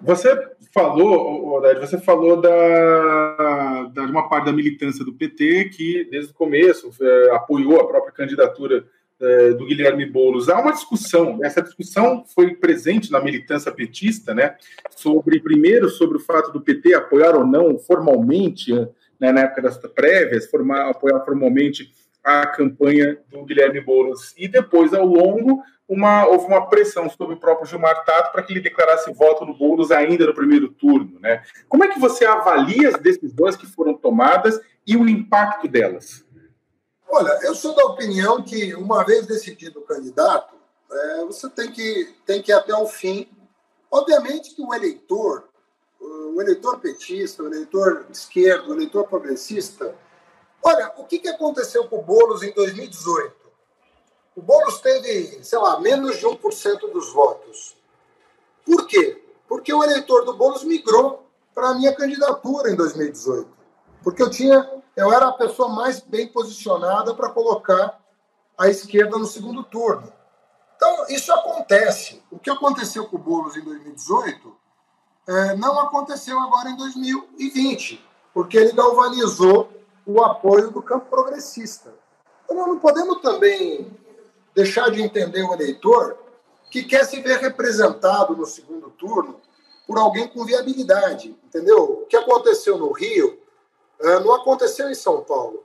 Você 0.01 0.37
falou, 0.73 1.57
Oded, 1.57 1.81
você 1.81 1.99
falou 1.99 2.41
da, 2.41 3.91
da 3.95 4.03
uma 4.03 4.29
parte 4.29 4.47
da 4.47 4.53
militância 4.53 5.05
do 5.05 5.15
PT 5.15 5.71
que, 5.71 6.07
desde 6.11 6.33
o 6.33 6.35
começo, 6.35 6.91
é, 7.01 7.31
apoiou 7.31 7.81
a 7.81 7.87
própria 7.87 8.13
candidatura 8.13 8.85
é, 9.21 9.53
do 9.53 9.67
Guilherme 9.67 10.05
Boulos. 10.05 10.49
Há 10.49 10.61
uma 10.61 10.73
discussão, 10.73 11.41
essa 11.43 11.63
discussão 11.63 12.25
foi 12.27 12.55
presente 12.55 13.11
na 13.11 13.21
militância 13.21 13.73
petista, 13.73 14.35
né, 14.35 14.57
sobre, 14.91 15.41
primeiro, 15.41 15.89
sobre 15.89 16.19
o 16.19 16.21
fato 16.21 16.53
do 16.53 16.61
PT 16.61 16.95
apoiar 16.95 17.35
ou 17.35 17.47
não 17.47 17.79
formalmente, 17.79 18.73
né, 19.19 19.33
na 19.33 19.43
época 19.43 19.63
das 19.63 19.79
prévias, 19.79 20.47
formar, 20.51 20.91
apoiar 20.91 21.25
formalmente 21.25 21.91
a 22.27 22.45
campanha 22.45 23.17
do 23.29 23.45
Guilherme 23.45 23.81
Boulos. 23.81 24.35
E 24.37 24.49
depois, 24.49 24.93
ao 24.93 25.07
longo, 25.07 25.63
uma, 25.89 26.27
houve 26.27 26.47
uma 26.47 26.67
pressão 26.67 27.09
sobre 27.09 27.37
o 27.37 27.39
próprio 27.39 27.69
Gilmar 27.69 28.05
Tato 28.05 28.33
para 28.33 28.43
que 28.43 28.53
ele 28.53 28.61
declarasse 28.61 29.13
voto 29.13 29.47
no 29.47 29.57
Boulos 29.57 29.93
ainda 29.93 30.27
no 30.27 30.35
primeiro 30.35 30.69
turno. 30.69 31.21
Né? 31.21 31.45
Como 31.69 31.85
é 31.85 31.89
que 31.89 32.01
você 32.01 32.25
avalia 32.25 32.89
as 32.89 33.01
decisões 33.01 33.55
que 33.55 33.65
foram 33.65 33.95
tomadas 33.95 34.61
e 34.85 34.97
o 34.97 35.09
impacto 35.09 35.69
delas? 35.69 36.25
Olha, 37.09 37.39
eu 37.45 37.55
sou 37.55 37.77
da 37.77 37.85
opinião 37.85 38.43
que, 38.43 38.75
uma 38.75 39.05
vez 39.05 39.25
decidido 39.25 39.79
o 39.79 39.83
candidato, 39.83 40.57
é, 40.91 41.25
você 41.27 41.49
tem 41.49 41.71
que, 41.71 42.13
tem 42.27 42.43
que 42.43 42.51
ir 42.51 42.55
até 42.55 42.75
o 42.75 42.89
fim. 42.89 43.29
Obviamente 43.89 44.53
que 44.53 44.63
o 44.63 44.75
eleitor, 44.75 45.45
o 46.01 46.43
eleitor 46.43 46.81
petista, 46.81 47.45
o 47.45 47.47
eleitor 47.47 48.05
esquerdo, 48.11 48.71
o 48.71 48.75
eleitor 48.75 49.07
progressista. 49.07 49.95
Olha, 50.63 50.93
o 50.97 51.05
que, 51.05 51.19
que 51.19 51.29
aconteceu 51.29 51.89
com 51.89 51.99
o 51.99 52.03
Boulos 52.03 52.43
em 52.43 52.53
2018? 52.53 53.35
O 54.37 54.43
Boulos 54.43 54.81
teve, 54.81 55.43
sei 55.43 55.59
lá, 55.59 55.81
menos 55.81 56.19
de 56.19 56.27
1% 56.27 56.93
dos 56.93 57.13
votos. 57.13 57.77
Por 58.65 58.87
quê? 58.87 59.23
Porque 59.49 59.73
o 59.73 59.83
eleitor 59.83 60.25
do 60.25 60.35
Boulos 60.35 60.65
migrou 60.65 61.27
para 61.55 61.71
a 61.71 61.75
minha 61.75 61.95
candidatura 61.95 62.71
em 62.71 62.77
2018. 62.77 63.49
Porque 64.03 64.23
eu 64.23 64.31
tinha, 64.31 64.83
eu 64.95 65.13
era 65.13 65.29
a 65.29 65.33
pessoa 65.33 65.69
mais 65.69 66.01
bem 66.01 66.29
posicionada 66.29 67.15
para 67.15 67.31
colocar 67.31 67.99
a 68.59 68.69
esquerda 68.69 69.17
no 69.17 69.27
segundo 69.27 69.63
turno. 69.65 70.13
Então, 70.77 71.07
isso 71.09 71.33
acontece. 71.33 72.23
O 72.31 72.39
que 72.39 72.51
aconteceu 72.51 73.07
com 73.07 73.17
o 73.17 73.21
Boulos 73.21 73.57
em 73.57 73.63
2018 73.63 74.57
é, 75.27 75.57
não 75.57 75.81
aconteceu 75.81 76.39
agora 76.39 76.71
em 76.71 76.77
2020, 76.77 78.05
porque 78.33 78.57
ele 78.57 78.73
galvanizou 78.73 79.71
o 80.07 80.23
apoio 80.23 80.71
do 80.71 80.81
campo 80.81 81.07
progressista. 81.07 81.93
Então, 82.45 82.57
nós 82.57 82.69
não 82.69 82.79
podemos 82.79 83.21
também 83.21 83.91
deixar 84.55 84.91
de 84.91 85.03
entender 85.03 85.43
o 85.43 85.53
eleitor 85.53 86.17
que 86.71 86.85
quer 86.85 87.05
se 87.05 87.21
ver 87.21 87.39
representado 87.39 88.37
no 88.37 88.47
segundo 88.47 88.91
turno 88.91 89.41
por 89.87 89.99
alguém 89.99 90.29
com 90.29 90.45
viabilidade, 90.45 91.37
entendeu? 91.45 91.83
O 91.83 92.07
que 92.07 92.17
aconteceu 92.17 92.79
no 92.79 92.93
Rio 92.93 93.39
eh, 94.01 94.21
não 94.21 94.33
aconteceu 94.33 94.89
em 94.91 94.95
São 94.95 95.23
Paulo. 95.23 95.65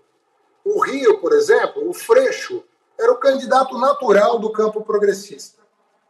O 0.64 0.80
Rio, 0.80 1.20
por 1.20 1.34
exemplo, 1.34 1.90
o 1.90 1.94
Freixo 1.94 2.64
era 3.00 3.12
o 3.12 3.18
candidato 3.18 3.78
natural 3.78 4.38
do 4.38 4.52
campo 4.52 4.82
progressista. 4.82 5.60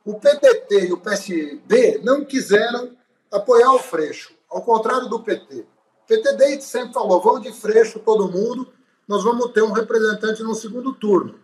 O 0.05 0.15
PDT 0.15 0.87
e 0.87 0.93
o 0.93 0.97
PSB 0.97 2.01
não 2.03 2.25
quiseram 2.25 2.97
apoiar 3.31 3.71
o 3.73 3.79
Freixo, 3.79 4.33
ao 4.49 4.61
contrário 4.61 5.07
do 5.07 5.21
PT. 5.21 5.65
PT 6.11 6.33
desde 6.33 6.63
sempre 6.65 6.93
falou: 6.93 7.21
vamos 7.21 7.41
de 7.41 7.53
Freixo 7.53 7.99
todo 7.99 8.29
mundo, 8.29 8.67
nós 9.07 9.23
vamos 9.23 9.51
ter 9.51 9.61
um 9.61 9.71
representante 9.71 10.43
no 10.43 10.53
segundo 10.53 10.93
turno. 10.93 11.39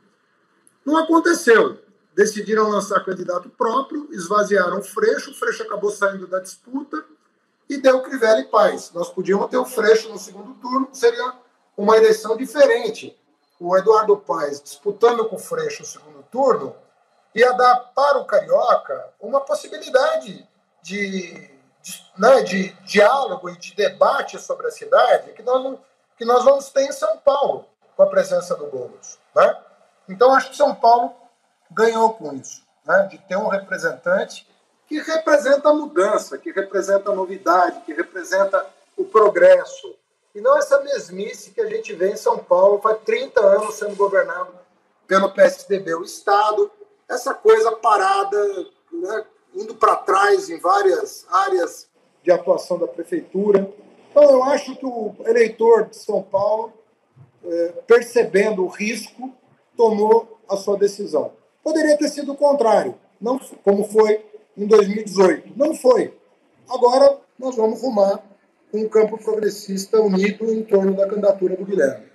Não 0.86 0.98
aconteceu. 0.98 1.80
Decidiram 2.14 2.70
lançar 2.70 3.06
candidato 3.06 3.48
próprio, 3.48 4.10
esvaziaram 4.12 4.80
o 4.80 4.84
Freixo, 4.84 5.32
o 5.32 5.34
Freixo 5.36 5.64
acabou 5.64 5.92
saindo 5.92 6.28
da 6.28 6.40
disputa 6.40 7.06
e 7.70 7.78
deu 7.78 8.02
Crivella 8.02 8.40
e 8.40 8.46
Paz. 8.46 8.92
Nós 8.92 9.10
podíamos 9.10 9.48
ter 9.50 9.58
o 9.58 9.66
Freixo 9.66 10.10
no 10.10 10.18
segundo 10.18 10.56
turno, 10.56 10.90
seria 10.92 11.34
uma 11.78 11.96
eleição 11.96 12.36
diferente. 12.36 13.16
O 13.60 13.78
Eduardo 13.78 14.18
Paes 14.18 14.62
disputando 14.62 15.26
com 15.26 15.36
o 15.36 15.40
Freixo 15.40 15.84
no 15.84 15.88
segundo 15.88 16.24
turno 16.24 16.76
ia 17.36 17.52
dar 17.52 17.76
para 17.96 18.18
o 18.18 18.26
Carioca 18.26 19.14
uma 19.22 19.40
possibilidade 19.42 20.48
de, 20.82 21.57
de, 21.82 22.12
né, 22.18 22.42
de 22.42 22.70
diálogo 22.86 23.50
e 23.50 23.58
de 23.58 23.76
debate 23.76 24.40
sobre 24.40 24.68
a 24.68 24.72
cidade 24.72 25.32
que 25.34 25.44
nós, 25.44 25.80
que 26.18 26.26
nós 26.26 26.44
vamos 26.44 26.70
ter 26.70 26.84
em 26.84 26.92
São 26.92 27.18
Paulo, 27.18 27.66
com 27.96 28.04
a 28.04 28.08
presença 28.08 28.56
do 28.56 28.68
Boulos. 28.68 29.18
Né? 29.36 29.58
Então, 30.10 30.34
acho 30.34 30.50
que 30.50 30.58
São 30.58 30.74
Paulo 30.76 31.14
ganhou 31.72 32.14
com 32.14 32.34
isso, 32.34 32.64
né? 32.86 33.08
de 33.10 33.18
ter 33.18 33.38
um 33.38 33.48
representante 33.48 34.48
que 34.88 35.02
representa 35.02 35.70
a 35.70 35.74
mudança, 35.74 36.38
que 36.38 36.52
representa 36.52 37.12
a 37.12 37.16
novidade, 37.16 37.82
que 37.82 37.94
representa 37.94 38.66
o 38.96 39.04
progresso. 39.04 39.96
E 40.34 40.40
não 40.40 40.58
essa 40.58 40.80
mesmice 40.82 41.52
que 41.52 41.60
a 41.60 41.66
gente 41.66 41.94
vê 41.94 42.12
em 42.12 42.16
São 42.16 42.38
Paulo, 42.38 42.80
faz 42.80 43.00
30 43.04 43.40
anos 43.40 43.76
sendo 43.76 43.96
governado 43.96 44.54
pelo 45.06 45.32
PSDB. 45.32 45.96
O 45.96 46.04
Estado, 46.04 46.72
essa 47.10 47.34
coisa 47.34 47.72
parada, 47.74 48.38
né? 48.92 49.26
Indo 49.58 49.76
para 49.76 49.96
trás 49.96 50.50
em 50.50 50.60
várias 50.60 51.26
áreas 51.30 51.88
de 52.24 52.32
atuação 52.32 52.78
da 52.78 52.88
prefeitura. 52.88 53.70
Então, 54.12 54.24
eu 54.24 54.44
acho 54.44 54.76
que 54.76 54.86
o 54.86 55.16
eleitor 55.26 55.86
de 55.86 55.98
São 55.98 56.22
Paulo, 56.22 56.72
é, 57.44 57.68
percebendo 57.88 58.64
o 58.64 58.68
risco, 58.68 59.34
tomou 59.76 60.40
a 60.48 60.56
sua 60.56 60.78
decisão. 60.78 61.34
Poderia 61.64 61.98
ter 61.98 62.08
sido 62.10 62.32
o 62.32 62.38
contrário, 62.38 62.96
não 63.20 63.40
como 63.64 63.84
foi 63.84 64.24
em 64.56 64.66
2018. 64.66 65.54
Não 65.56 65.76
foi. 65.76 66.14
Agora 66.70 67.20
nós 67.38 67.56
vamos 67.56 67.82
rumar 67.82 68.24
um 68.74 68.88
campo 68.88 69.18
progressista 69.18 70.02
unido 70.02 70.52
em 70.52 70.64
torno 70.64 70.94
da 70.96 71.08
candidatura 71.08 71.56
do 71.56 71.66
Guilherme. 71.66 72.06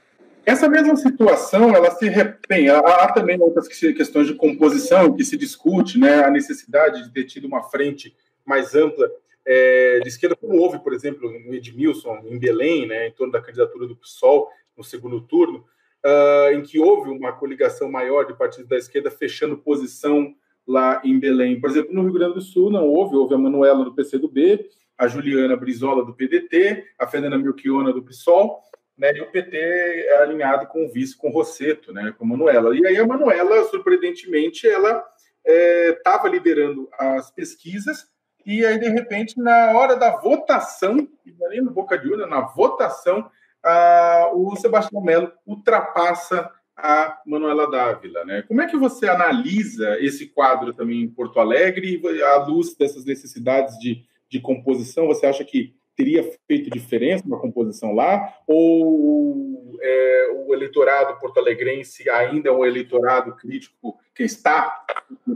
Essa 0.44 0.68
mesma 0.68 0.96
situação, 0.96 1.74
ela 1.74 1.90
se 1.92 2.08
repém. 2.08 2.68
Há 2.68 3.12
também 3.12 3.40
outras 3.40 3.68
questões 3.68 4.26
de 4.26 4.34
composição 4.34 5.14
que 5.14 5.24
se 5.24 5.36
discute, 5.36 5.98
né, 5.98 6.24
a 6.24 6.30
necessidade 6.30 7.04
de 7.04 7.12
ter 7.12 7.24
tido 7.24 7.46
uma 7.46 7.62
frente 7.62 8.14
mais 8.44 8.74
ampla 8.74 9.08
é, 9.46 10.00
de 10.00 10.08
esquerda, 10.08 10.36
como 10.36 10.58
houve, 10.58 10.78
por 10.80 10.92
exemplo, 10.92 11.30
no 11.30 11.54
Edmilson, 11.54 12.22
em 12.24 12.38
Belém, 12.38 12.86
né, 12.86 13.08
em 13.08 13.12
torno 13.12 13.32
da 13.32 13.40
candidatura 13.40 13.86
do 13.86 13.96
PSOL 13.96 14.48
no 14.76 14.82
segundo 14.82 15.20
turno 15.20 15.64
uh, 16.04 16.52
em 16.52 16.62
que 16.62 16.78
houve 16.78 17.10
uma 17.10 17.32
coligação 17.32 17.90
maior 17.90 18.24
de 18.24 18.34
partidos 18.34 18.68
da 18.68 18.76
esquerda 18.76 19.10
fechando 19.10 19.56
posição 19.56 20.34
lá 20.66 21.00
em 21.04 21.18
Belém. 21.18 21.60
Por 21.60 21.70
exemplo, 21.70 21.94
no 21.94 22.02
Rio 22.02 22.12
Grande 22.12 22.34
do 22.34 22.40
Sul 22.40 22.70
não 22.70 22.86
houve, 22.86 23.16
houve 23.16 23.34
a 23.34 23.38
Manuela 23.38 23.84
do 23.84 23.94
PCdoB, 23.94 24.68
a 24.96 25.08
Juliana 25.08 25.56
Brizola 25.56 26.04
do 26.04 26.14
PDT, 26.14 26.84
a 26.98 27.06
Fernanda 27.06 27.38
Melchiona 27.38 27.92
do 27.92 28.02
PSOL, 28.02 28.60
né, 28.96 29.12
e 29.16 29.20
o 29.20 29.30
PT 29.30 29.56
é 29.56 30.22
alinhado 30.22 30.66
com 30.66 30.84
o 30.84 30.88
vice, 30.88 31.16
com 31.16 31.28
o 31.28 31.32
Rosseto, 31.32 31.92
né, 31.92 32.14
com 32.16 32.24
a 32.24 32.28
Manuela. 32.28 32.76
E 32.76 32.86
aí 32.86 32.96
a 32.98 33.06
Manuela, 33.06 33.64
surpreendentemente, 33.64 34.68
ela 34.68 35.04
estava 35.44 36.28
é, 36.28 36.30
liderando 36.30 36.88
as 36.98 37.30
pesquisas, 37.30 38.12
e 38.44 38.66
aí, 38.66 38.78
de 38.78 38.88
repente, 38.88 39.38
na 39.40 39.78
hora 39.78 39.96
da 39.96 40.16
votação, 40.16 41.08
nem 41.48 41.60
no 41.60 41.70
boca 41.70 41.96
de 41.96 42.08
urna, 42.08 42.26
na 42.26 42.40
votação, 42.40 43.30
ah, 43.62 44.30
o 44.34 44.56
Sebastião 44.56 45.00
Melo 45.00 45.32
ultrapassa 45.46 46.50
a 46.76 47.20
Manuela 47.24 47.70
Dávila. 47.70 48.24
Né? 48.24 48.42
Como 48.42 48.60
é 48.60 48.66
que 48.66 48.76
você 48.76 49.08
analisa 49.08 49.96
esse 50.00 50.26
quadro 50.26 50.72
também 50.72 51.02
em 51.02 51.08
Porto 51.08 51.38
Alegre, 51.38 52.02
à 52.24 52.36
luz 52.44 52.74
dessas 52.74 53.04
necessidades 53.04 53.78
de, 53.78 54.04
de 54.28 54.40
composição? 54.40 55.06
Você 55.06 55.26
acha 55.26 55.44
que 55.44 55.74
teria 56.02 56.36
feito 56.48 56.68
diferença 56.68 57.22
na 57.28 57.36
composição 57.36 57.94
lá? 57.94 58.34
Ou 58.46 59.76
é, 59.80 60.44
o 60.46 60.52
eleitorado 60.52 61.18
porto-alegrense 61.20 62.10
ainda 62.10 62.48
é 62.48 62.52
um 62.52 62.64
eleitorado 62.64 63.36
crítico 63.36 63.96
que 64.12 64.24
está, 64.24 64.84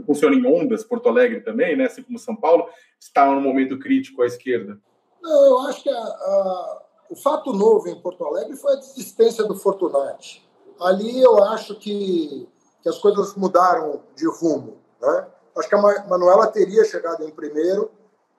funciona 0.05 0.35
em 0.35 0.45
ondas, 0.45 0.83
Porto 0.83 1.07
Alegre 1.07 1.39
também, 1.39 1.77
né? 1.77 1.85
assim 1.85 2.03
como 2.03 2.19
São 2.19 2.35
Paulo, 2.35 2.67
está 2.99 3.25
num 3.31 3.39
momento 3.39 3.79
crítico 3.79 4.21
à 4.21 4.25
esquerda? 4.25 4.77
Eu 5.23 5.59
acho 5.59 5.83
que 5.83 5.89
a, 5.89 5.97
a 5.97 6.83
o 7.09 7.15
fato 7.15 7.53
novo 7.53 7.87
em 7.87 7.95
Porto 8.01 8.25
Alegre 8.25 8.57
foi 8.57 8.73
a 8.73 8.77
desistência 8.77 9.45
do 9.45 9.55
Fortunati. 9.55 10.45
Ali 10.81 11.21
eu 11.21 11.41
acho 11.45 11.75
que, 11.75 12.47
que 12.83 12.89
as 12.89 12.97
coisas 12.97 13.33
mudaram 13.35 14.01
de 14.13 14.27
rumo. 14.27 14.77
Né? 15.01 15.27
Acho 15.57 15.69
que 15.69 15.75
a 15.75 16.05
Manuela 16.07 16.47
teria 16.47 16.83
chegado 16.83 17.23
em 17.23 17.31
primeiro 17.31 17.89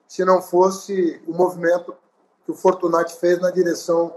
se 0.07 0.23
não 0.23 0.41
fosse 0.41 1.21
o 1.27 1.33
movimento 1.33 1.95
que 2.49 2.51
o 2.51 2.55
Fortunati 2.55 3.15
fez 3.19 3.39
na 3.39 3.51
direção 3.51 4.15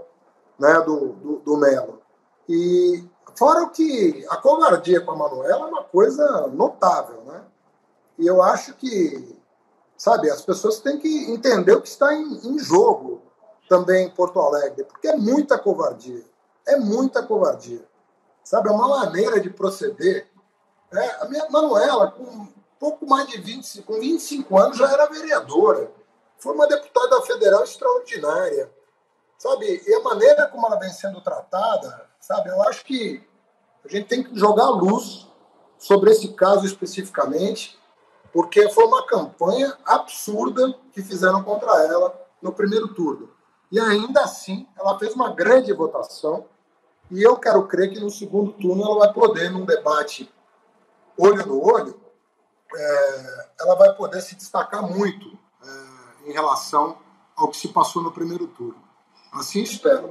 né, 0.57 0.81
do, 0.81 1.09
do, 1.13 1.35
do 1.39 1.57
Melo. 1.57 2.01
E 2.49 3.03
fora 3.37 3.63
o 3.63 3.69
que 3.69 4.25
a 4.27 4.37
covardia 4.37 5.01
com 5.01 5.11
a 5.11 5.15
Manuela 5.15 5.67
é 5.67 5.69
uma 5.69 5.83
coisa 5.83 6.47
notável, 6.47 7.21
né? 7.25 7.43
E 8.17 8.25
eu 8.25 8.41
acho 8.41 8.73
que, 8.73 9.37
sabe, 9.95 10.31
as 10.31 10.41
pessoas 10.41 10.79
têm 10.79 10.97
que 10.97 11.31
entender 11.31 11.73
o 11.73 11.81
que 11.81 11.87
está 11.87 12.13
em, 12.13 12.39
em 12.47 12.59
jogo 12.59 13.21
também 13.69 14.07
em 14.07 14.09
Porto 14.09 14.39
Alegre, 14.39 14.83
porque 14.83 15.07
é 15.07 15.15
muita 15.15 15.57
covardia. 15.57 16.25
é 16.67 16.75
muita 16.77 17.21
covardia. 17.23 17.85
Sabe, 18.43 18.69
é 18.69 18.71
uma 18.71 18.87
maneira 18.87 19.39
de 19.39 19.49
proceder. 19.49 20.27
É, 20.91 21.21
a 21.21 21.25
minha 21.25 21.49
Manuela, 21.49 22.11
com 22.11 22.47
pouco 22.79 23.07
mais 23.07 23.27
de 23.27 23.39
20, 23.39 23.83
com 23.83 23.99
25 23.99 24.57
anos, 24.57 24.77
já 24.77 24.91
era 24.91 25.07
vereadora. 25.07 25.91
Foi 26.43 26.53
uma 26.53 26.67
deputada 26.67 27.21
federal 27.21 27.63
extraordinária. 27.63 28.69
Sabe, 29.37 29.81
e 29.87 29.93
a 29.93 30.01
maneira 30.01 30.47
como 30.47 30.67
ela 30.67 30.77
vem 30.77 30.91
sendo 30.91 31.21
tratada, 31.21 32.09
sabe, 32.19 32.49
eu 32.49 32.61
acho 32.63 32.85
que 32.85 33.25
a 33.83 33.87
gente 33.87 34.07
tem 34.07 34.23
que 34.23 34.37
jogar 34.37 34.69
luz 34.69 35.27
sobre 35.77 36.11
esse 36.11 36.29
caso 36.33 36.65
especificamente, 36.65 37.77
porque 38.31 38.69
foi 38.69 38.85
uma 38.85 39.05
campanha 39.05 39.77
absurda 39.85 40.73
que 40.91 41.01
fizeram 41.01 41.43
contra 41.43 41.71
ela 41.85 42.13
no 42.41 42.53
primeiro 42.53 42.93
turno. 42.93 43.31
E 43.71 43.79
ainda 43.79 44.21
assim, 44.21 44.67
ela 44.77 44.97
fez 44.99 45.13
uma 45.13 45.33
grande 45.33 45.73
votação, 45.73 46.45
e 47.11 47.21
eu 47.21 47.37
quero 47.37 47.67
crer 47.67 47.89
que 47.89 47.99
no 47.99 48.09
segundo 48.09 48.53
turno 48.53 48.83
ela 48.83 48.99
vai 48.99 49.13
poder, 49.13 49.49
num 49.49 49.65
debate 49.65 50.33
olho 51.17 51.45
no 51.45 51.61
olho, 51.61 51.99
é, 52.73 53.47
ela 53.59 53.75
vai 53.75 53.93
poder 53.93 54.21
se 54.21 54.35
destacar 54.35 54.81
muito 54.83 55.37
é, 55.63 55.92
em 56.25 56.31
relação 56.31 56.97
ao 57.35 57.47
que 57.47 57.57
se 57.57 57.67
passou 57.69 58.01
no 58.01 58.11
primeiro 58.11 58.47
turno. 58.47 58.75
Assim 59.31 59.61
espero. 59.61 60.07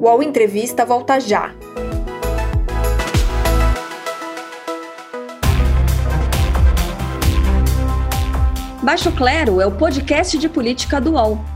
O 0.00 0.04
UOL 0.04 0.22
Entrevista 0.22 0.84
volta 0.84 1.18
já. 1.18 1.54
Baixo 8.82 9.10
Clero 9.10 9.60
é 9.60 9.66
o 9.66 9.76
podcast 9.76 10.38
de 10.38 10.48
política 10.48 11.00
do 11.00 11.14
UOL. 11.14 11.55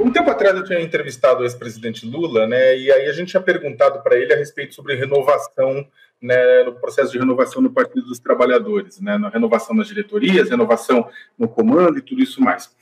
Um 0.00 0.10
tempo 0.10 0.30
atrás 0.30 0.56
eu 0.56 0.64
tinha 0.64 0.80
entrevistado 0.80 1.40
o 1.40 1.44
ex-presidente 1.44 2.06
Lula, 2.06 2.46
né? 2.46 2.76
E 2.78 2.90
aí 2.90 3.06
a 3.06 3.12
gente 3.12 3.28
tinha 3.28 3.42
perguntado 3.42 4.02
para 4.02 4.16
ele 4.16 4.32
a 4.32 4.36
respeito 4.36 4.74
sobre 4.74 4.94
renovação, 4.94 5.86
né, 6.20 6.64
no 6.64 6.72
processo 6.72 7.12
de 7.12 7.18
renovação 7.18 7.60
no 7.60 7.70
Partido 7.70 8.06
dos 8.06 8.18
Trabalhadores, 8.18 8.98
né? 8.98 9.18
Na 9.18 9.28
renovação 9.28 9.76
das 9.76 9.88
diretorias, 9.88 10.48
renovação 10.48 11.06
no 11.38 11.46
comando 11.46 11.98
e 11.98 12.02
tudo 12.02 12.22
isso 12.22 12.40
mais. 12.40 12.74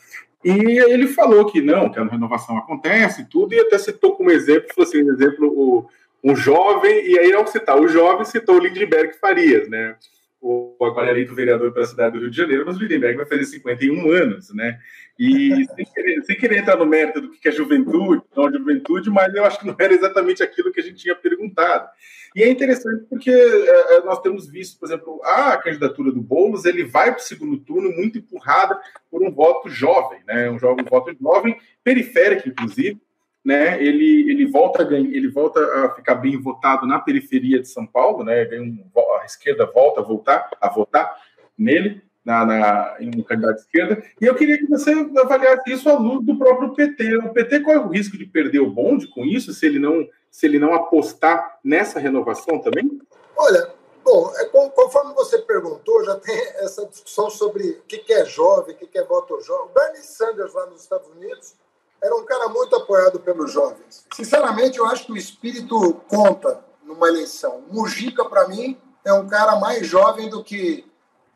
E 0.45 0.51
ele 0.51 1.09
falou 1.09 1.45
que 1.47 1.61
não, 1.61 1.91
que 1.91 1.99
a 1.99 2.05
renovação 2.05 2.57
acontece 2.57 3.23
e 3.23 3.25
tudo, 3.25 3.53
e 3.53 3.61
até 3.61 3.77
citou 3.79 4.15
como 4.15 4.31
exemplo, 4.31 4.73
falou 4.73 4.89
assim, 4.89 4.99
exemplo, 4.99 5.49
o, 5.49 5.89
um 6.23 6.37
jovem, 6.37 7.05
e 7.05 7.19
aí 7.19 7.33
ao 7.33 7.47
citar 7.49 7.81
o 7.81 7.89
jovem, 7.89 8.25
citou 8.25 8.57
o 8.57 8.61
Lindbergh 8.61 9.15
Farias, 9.21 9.69
né? 9.69 9.97
O 10.41 10.77
agora 10.85 11.11
eleito 11.11 11.35
vereador 11.35 11.73
pela 11.73 11.87
cidade 11.87 12.15
do 12.15 12.21
Rio 12.21 12.31
de 12.31 12.37
Janeiro, 12.37 12.65
mas 12.67 12.77
o 12.77 12.81
Lindenberg 12.81 13.17
vai 13.17 13.27
fazer 13.27 13.45
51 13.45 14.11
anos, 14.11 14.55
né? 14.55 14.79
E 15.19 15.67
sem 15.75 15.85
querer, 15.85 16.25
sem 16.25 16.37
querer, 16.37 16.59
entrar 16.59 16.77
no 16.77 16.87
mérito 16.87 17.21
do 17.21 17.31
que 17.31 17.49
é 17.49 17.53
juventude, 17.53 18.23
não 18.37 18.49
é 18.49 18.53
juventude, 18.53 19.11
mas 19.11 19.35
eu 19.35 19.45
acho 19.45 19.59
que 19.59 19.67
não 19.67 19.75
era 19.79 19.93
exatamente 19.93 20.43
aquilo 20.43 20.71
que 20.73 20.81
a 20.81 20.83
gente 20.83 21.03
tinha 21.03 21.17
perguntado. 21.17 21.89
E 22.37 22.43
é 22.43 22.49
interessante 22.49 23.05
porque 23.11 23.31
é, 23.31 23.97
é 23.97 24.01
nós 24.05 24.21
temos 24.21 24.49
visto, 24.49 24.79
por 24.79 24.87
exemplo, 24.87 25.21
a 25.25 25.57
candidatura 25.57 26.13
do 26.13 26.23
Boulos, 26.23 26.65
ele 26.65 26.85
vai 26.85 27.11
para 27.11 27.21
o 27.21 27.25
segundo 27.25 27.59
turno 27.59 27.91
muito 27.91 28.19
empurrada 28.19 28.79
por 29.11 29.23
um 29.23 29.33
voto 29.33 29.69
jovem, 29.69 30.21
né? 30.27 30.49
Um, 30.49 30.55
um 30.55 30.85
voto 30.89 31.17
jovem, 31.21 31.59
periférico, 31.83 32.49
inclusive, 32.49 33.01
né, 33.49 33.83
ele, 33.83 34.31
ele, 34.31 34.45
volta 34.45 34.87
a 34.87 34.95
ele 34.95 35.27
volta 35.27 35.59
a 35.59 35.95
ficar 35.95 36.17
bem 36.17 36.39
votado 36.39 36.87
na 36.87 36.99
periferia 36.99 37.59
de 37.59 37.67
São 37.67 37.87
Paulo, 37.87 38.23
né, 38.23 38.47
um, 38.61 38.85
a 39.23 39.25
esquerda 39.25 39.65
volta 39.65 40.03
a 40.03 40.05
voltar 40.05 40.51
a 40.61 40.69
votar 40.69 41.17
nele, 41.57 42.03
na, 42.23 42.45
na, 42.45 42.97
em 43.01 43.09
um 43.19 43.23
candidato 43.23 43.55
de 43.55 43.63
esquerda, 43.63 44.05
e 44.21 44.27
eu 44.27 44.35
queria 44.35 44.59
que 44.59 44.67
você 44.67 44.93
avaliasse 45.17 45.73
isso 45.73 45.89
à 45.89 45.95
luz 45.95 46.27
do 46.27 46.37
próprio 46.37 46.75
PT. 46.75 47.17
O 47.17 47.33
PT, 47.33 47.61
qual 47.61 47.75
é 47.75 47.81
o 47.81 47.89
risco 47.89 48.19
de 48.19 48.27
perder 48.27 48.61
o 48.61 48.71
bonde 48.71 49.07
com 49.07 49.25
isso, 49.25 49.55
se 49.55 49.65
ele 49.65 49.79
não, 49.79 50.07
se 50.31 50.45
ele 50.45 50.59
não 50.59 50.75
apostar 50.75 51.59
nessa 51.65 51.99
renovação 51.99 52.59
também? 52.59 53.01
Olha, 53.35 53.71
bom, 54.05 54.31
é, 54.37 54.45
conforme 54.45 55.15
você 55.15 55.39
perguntou, 55.39 56.05
já 56.05 56.17
tem 56.17 56.39
essa 56.57 56.85
discussão 56.85 57.31
sobre 57.31 57.67
o 57.67 57.83
que 57.85 58.13
é 58.13 58.27
jovem, 58.27 58.75
o 58.75 58.79
que 58.79 58.99
é 58.99 59.05
voto 59.05 59.41
jovem. 59.41 59.71
O 59.71 59.73
Bernie 59.73 60.03
Sanders, 60.03 60.53
lá 60.53 60.67
nos 60.67 60.83
Estados 60.83 61.09
Unidos, 61.09 61.55
era 62.03 62.15
um 62.15 62.25
cara 62.25 62.49
muito 62.49 62.77
apoiado 62.77 63.21
pelos 63.21 63.53
jovens. 63.53 64.07
Sinceramente, 64.15 64.79
eu 64.79 64.87
acho 64.87 65.07
que 65.07 65.13
o 65.13 65.17
espírito 65.17 65.95
conta 66.09 66.65
numa 66.83 67.09
eleição. 67.09 67.63
Mujica, 67.71 68.25
para 68.25 68.49
mim, 68.49 68.79
é 69.05 69.13
um 69.13 69.27
cara 69.27 69.57
mais 69.57 69.87
jovem 69.87 70.29
do 70.29 70.43
que 70.43 70.87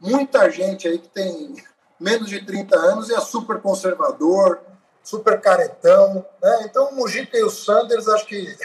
muita 0.01 0.51
gente 0.51 0.89
aí 0.89 0.99
que 0.99 1.09
tem 1.09 1.55
menos 1.99 2.29
de 2.29 2.45
30 2.45 2.77
anos 2.77 3.09
e 3.09 3.15
é 3.15 3.21
super 3.21 3.61
conservador, 3.61 4.61
super 5.03 5.41
caretão. 5.41 6.25
Né? 6.43 6.63
Então, 6.65 6.91
o 6.91 6.95
Mujica 6.97 7.37
e 7.37 7.45
o 7.45 7.51
Sanders 7.51 8.09
acho 8.09 8.27
que 8.27 8.57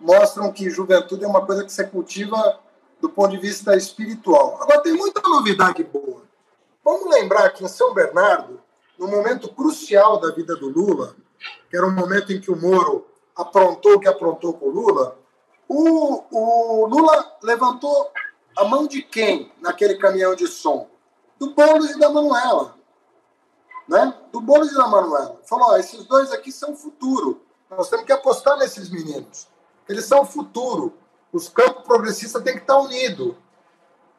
mostram 0.00 0.52
que 0.52 0.70
juventude 0.70 1.24
é 1.24 1.28
uma 1.28 1.44
coisa 1.44 1.64
que 1.64 1.72
você 1.72 1.84
cultiva 1.84 2.60
do 3.00 3.08
ponto 3.08 3.30
de 3.30 3.38
vista 3.38 3.76
espiritual. 3.76 4.58
Agora, 4.60 4.80
tem 4.80 4.92
muita 4.92 5.20
novidade 5.20 5.82
boa. 5.84 6.22
Vamos 6.84 7.10
lembrar 7.10 7.50
que 7.50 7.64
em 7.64 7.68
São 7.68 7.92
Bernardo, 7.92 8.60
no 8.98 9.06
momento 9.08 9.48
crucial 9.48 10.18
da 10.18 10.32
vida 10.32 10.56
do 10.56 10.68
Lula, 10.68 11.14
que 11.70 11.76
era 11.76 11.86
um 11.86 11.94
momento 11.94 12.32
em 12.32 12.40
que 12.40 12.50
o 12.50 12.56
Moro 12.56 13.06
aprontou 13.34 13.94
o 13.94 14.00
que 14.00 14.08
aprontou 14.08 14.52
com 14.54 14.66
o 14.66 14.70
Lula, 14.70 15.18
o, 15.68 16.24
o 16.30 16.86
Lula 16.86 17.36
levantou 17.42 18.10
a 18.56 18.64
mão 18.64 18.86
de 18.86 19.02
quem 19.02 19.52
naquele 19.60 19.96
caminhão 19.96 20.34
de 20.34 20.46
som? 20.48 20.88
Do 21.38 21.54
Boulos 21.54 21.90
e 21.90 21.98
da 21.98 22.10
Manuela. 22.10 22.74
Né? 23.86 24.14
Do 24.32 24.40
Boulos 24.40 24.72
e 24.72 24.74
da 24.74 24.88
Manuela. 24.88 25.40
Falou: 25.44 25.76
esses 25.76 26.04
dois 26.04 26.32
aqui 26.32 26.50
são 26.50 26.74
futuro. 26.74 27.42
Nós 27.70 27.88
temos 27.88 28.06
que 28.06 28.12
apostar 28.12 28.58
nesses 28.58 28.90
meninos. 28.90 29.46
Eles 29.88 30.06
são 30.06 30.24
futuro. 30.24 30.94
Os 31.32 31.48
campos 31.48 31.84
progressistas 31.84 32.42
têm 32.42 32.54
que 32.54 32.62
estar 32.62 32.78
unidos. 32.78 33.36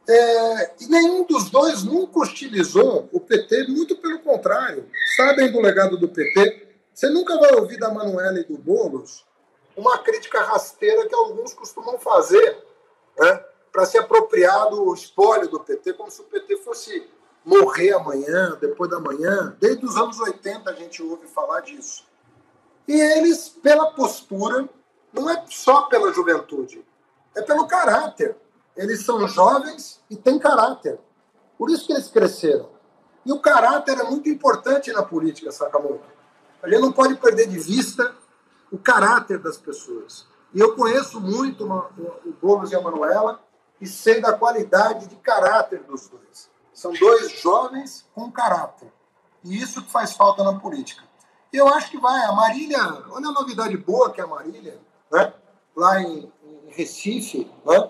É, 0.08 0.74
e 0.82 0.88
nenhum 0.88 1.24
dos 1.24 1.50
dois 1.50 1.84
nunca 1.84 2.20
hostilizou 2.20 3.10
o 3.12 3.20
PT, 3.20 3.68
muito 3.68 3.96
pelo 3.98 4.20
contrário. 4.20 4.90
Sabem 5.16 5.52
do 5.52 5.60
legado 5.60 5.98
do 5.98 6.08
PT, 6.08 6.69
você 7.00 7.10
nunca 7.10 7.40
vai 7.40 7.56
ouvir 7.56 7.80
da 7.80 7.90
Manuela 7.94 8.42
e 8.42 8.44
do 8.44 8.58
Boulos 8.58 9.26
uma 9.74 10.00
crítica 10.00 10.42
rasteira 10.42 11.08
que 11.08 11.16
alguns 11.16 11.54
costumam 11.54 11.98
fazer 11.98 12.62
né, 13.18 13.46
para 13.72 13.86
se 13.86 13.98
apropriar 13.98 14.70
do 14.70 14.94
espólio 14.94 15.48
do 15.48 15.62
PT, 15.62 15.94
como 15.94 16.12
se 16.12 16.20
o 16.20 16.26
PT 16.26 16.58
fosse 16.58 17.10
morrer 17.46 17.94
amanhã, 17.94 18.58
depois 18.60 18.92
da 18.92 19.00
manhã. 19.00 19.56
Desde 19.62 19.86
os 19.86 19.96
anos 19.96 20.20
80 20.20 20.70
a 20.70 20.74
gente 20.74 21.02
ouve 21.02 21.26
falar 21.28 21.62
disso. 21.62 22.06
E 22.86 23.00
eles, 23.00 23.48
pela 23.48 23.94
postura, 23.94 24.68
não 25.14 25.30
é 25.30 25.46
só 25.48 25.84
pela 25.84 26.12
juventude, 26.12 26.86
é 27.34 27.42
pelo 27.42 27.66
caráter. 27.66 28.36
Eles 28.76 29.06
são 29.06 29.26
jovens 29.26 30.04
e 30.10 30.18
têm 30.18 30.38
caráter. 30.38 31.00
Por 31.58 31.70
isso 31.70 31.88
que 31.88 31.94
eles 31.94 32.10
cresceram. 32.10 32.70
E 33.26 33.32
o 33.32 33.40
caráter 33.40 33.98
é 33.98 34.04
muito 34.04 34.28
importante 34.28 34.92
na 34.92 35.02
política, 35.02 35.50
Sakamoto. 35.50 36.19
A 36.62 36.70
gente 36.70 36.82
não 36.82 36.92
pode 36.92 37.16
perder 37.16 37.48
de 37.48 37.60
vista 37.60 38.16
o 38.72 38.78
caráter 38.78 39.40
das 39.40 39.58
pessoas. 39.58 40.28
E 40.54 40.60
eu 40.60 40.76
conheço 40.76 41.20
muito 41.22 41.66
o 41.66 42.34
Boulos 42.42 42.72
e 42.72 42.76
a 42.76 42.82
Manuela 42.82 43.40
e 43.80 43.88
sei 43.88 44.20
da 44.20 44.34
qualidade 44.34 45.08
de 45.08 45.16
caráter 45.18 45.84
dos 45.84 46.08
dois. 46.08 46.50
São 46.74 46.92
dois 46.94 47.40
jovens 47.40 48.08
com 48.14 48.32
caráter. 48.32 48.92
E 49.44 49.62
isso 49.62 49.82
que 49.82 49.92
faz 49.92 50.14
falta 50.14 50.44
na 50.44 50.60
política. 50.60 51.04
E 51.52 51.58
eu 51.58 51.68
acho 51.68 51.90
que 51.90 52.00
vai. 52.00 52.22
A 52.26 52.32
Marília, 52.34 52.80
olha 53.10 53.30
a 53.30 53.32
novidade 53.32 53.76
boa 53.78 54.12
que 54.12 54.22
é 54.22 54.24
a 54.24 54.28
Marília, 54.28 54.80
né? 55.12 55.34
lá 55.76 56.02
em, 56.02 56.32
em 56.44 56.70
Recife, 56.70 57.50
né? 57.66 57.90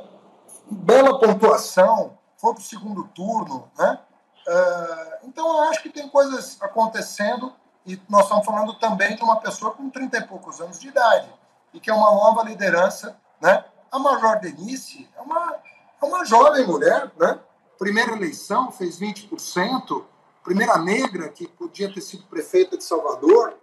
bela 0.70 1.20
pontuação, 1.20 2.18
foi 2.38 2.54
para 2.54 2.62
o 2.62 2.66
segundo 2.66 3.04
turno. 3.16 3.70
Né? 3.78 4.00
Uh, 4.48 5.28
então 5.28 5.48
eu 5.48 5.70
acho 5.70 5.82
que 5.82 5.90
tem 5.90 6.08
coisas 6.08 6.58
acontecendo 6.62 7.54
e 7.90 8.00
nós 8.08 8.24
estamos 8.24 8.46
falando 8.46 8.74
também 8.76 9.16
de 9.16 9.24
uma 9.24 9.40
pessoa 9.40 9.72
com 9.72 9.90
30 9.90 10.18
e 10.18 10.28
poucos 10.28 10.62
anos 10.62 10.80
de 10.80 10.90
idade, 10.90 11.28
e 11.74 11.80
que 11.80 11.90
é 11.90 11.94
uma 11.94 12.12
nova 12.12 12.44
liderança. 12.44 13.18
Né? 13.42 13.66
A 13.92 13.98
Major 13.98 14.40
Denise 14.40 15.10
é 15.18 15.22
uma, 15.22 15.56
é 16.00 16.06
uma 16.06 16.24
jovem 16.24 16.68
mulher, 16.68 17.12
né? 17.18 17.40
primeira 17.80 18.12
eleição, 18.12 18.72
fez 18.72 19.00
20%, 19.00 20.04
primeira 20.44 20.78
negra 20.78 21.30
que 21.30 21.48
podia 21.48 21.92
ter 21.92 22.02
sido 22.02 22.26
prefeita 22.26 22.78
de 22.78 22.84
Salvador. 22.84 23.56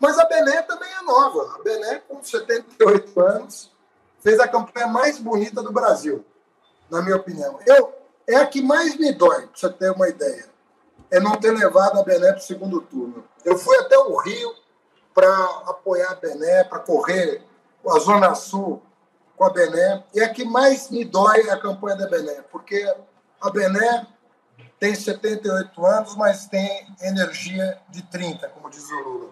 Mas 0.00 0.18
a 0.18 0.24
Bené 0.24 0.62
também 0.62 0.90
é 0.92 1.02
nova. 1.02 1.54
A 1.54 1.62
Bené, 1.62 2.00
com 2.08 2.20
78 2.20 3.20
anos, 3.20 3.70
fez 4.18 4.40
a 4.40 4.48
campanha 4.48 4.88
mais 4.88 5.18
bonita 5.18 5.62
do 5.62 5.70
Brasil, 5.70 6.24
na 6.90 7.00
minha 7.00 7.14
opinião. 7.14 7.60
Eu, 7.64 7.94
é 8.26 8.34
a 8.34 8.46
que 8.46 8.60
mais 8.60 8.96
me 8.96 9.12
dói, 9.12 9.46
para 9.46 9.50
você 9.54 9.70
ter 9.70 9.92
uma 9.92 10.08
ideia. 10.08 10.50
É 11.12 11.20
não 11.20 11.36
ter 11.36 11.52
levado 11.52 12.00
a 12.00 12.02
Bené 12.02 12.32
para 12.32 12.38
o 12.38 12.42
segundo 12.42 12.80
turno. 12.80 13.22
Eu 13.44 13.58
fui 13.58 13.76
até 13.78 13.98
o 13.98 14.16
Rio 14.16 14.54
para 15.14 15.34
apoiar 15.66 16.12
a 16.12 16.14
Bené, 16.14 16.64
para 16.64 16.78
correr 16.78 17.42
a 17.86 17.98
Zona 17.98 18.34
Sul 18.34 18.82
com 19.36 19.44
a 19.44 19.50
Bené. 19.50 20.04
E 20.14 20.20
a 20.20 20.28
que 20.28 20.44
mais 20.44 20.90
me 20.90 21.04
dói 21.04 21.40
é 21.48 21.50
a 21.50 21.60
campanha 21.60 21.96
da 21.96 22.08
Bené, 22.08 22.42
porque 22.50 22.82
a 23.40 23.50
Bené 23.50 24.06
tem 24.78 24.94
78 24.94 25.86
anos, 25.86 26.16
mas 26.16 26.46
tem 26.46 26.86
energia 27.02 27.78
de 27.90 28.02
30, 28.02 28.48
como 28.48 28.70
diz 28.70 28.88
o 28.90 29.00
Lula. 29.00 29.28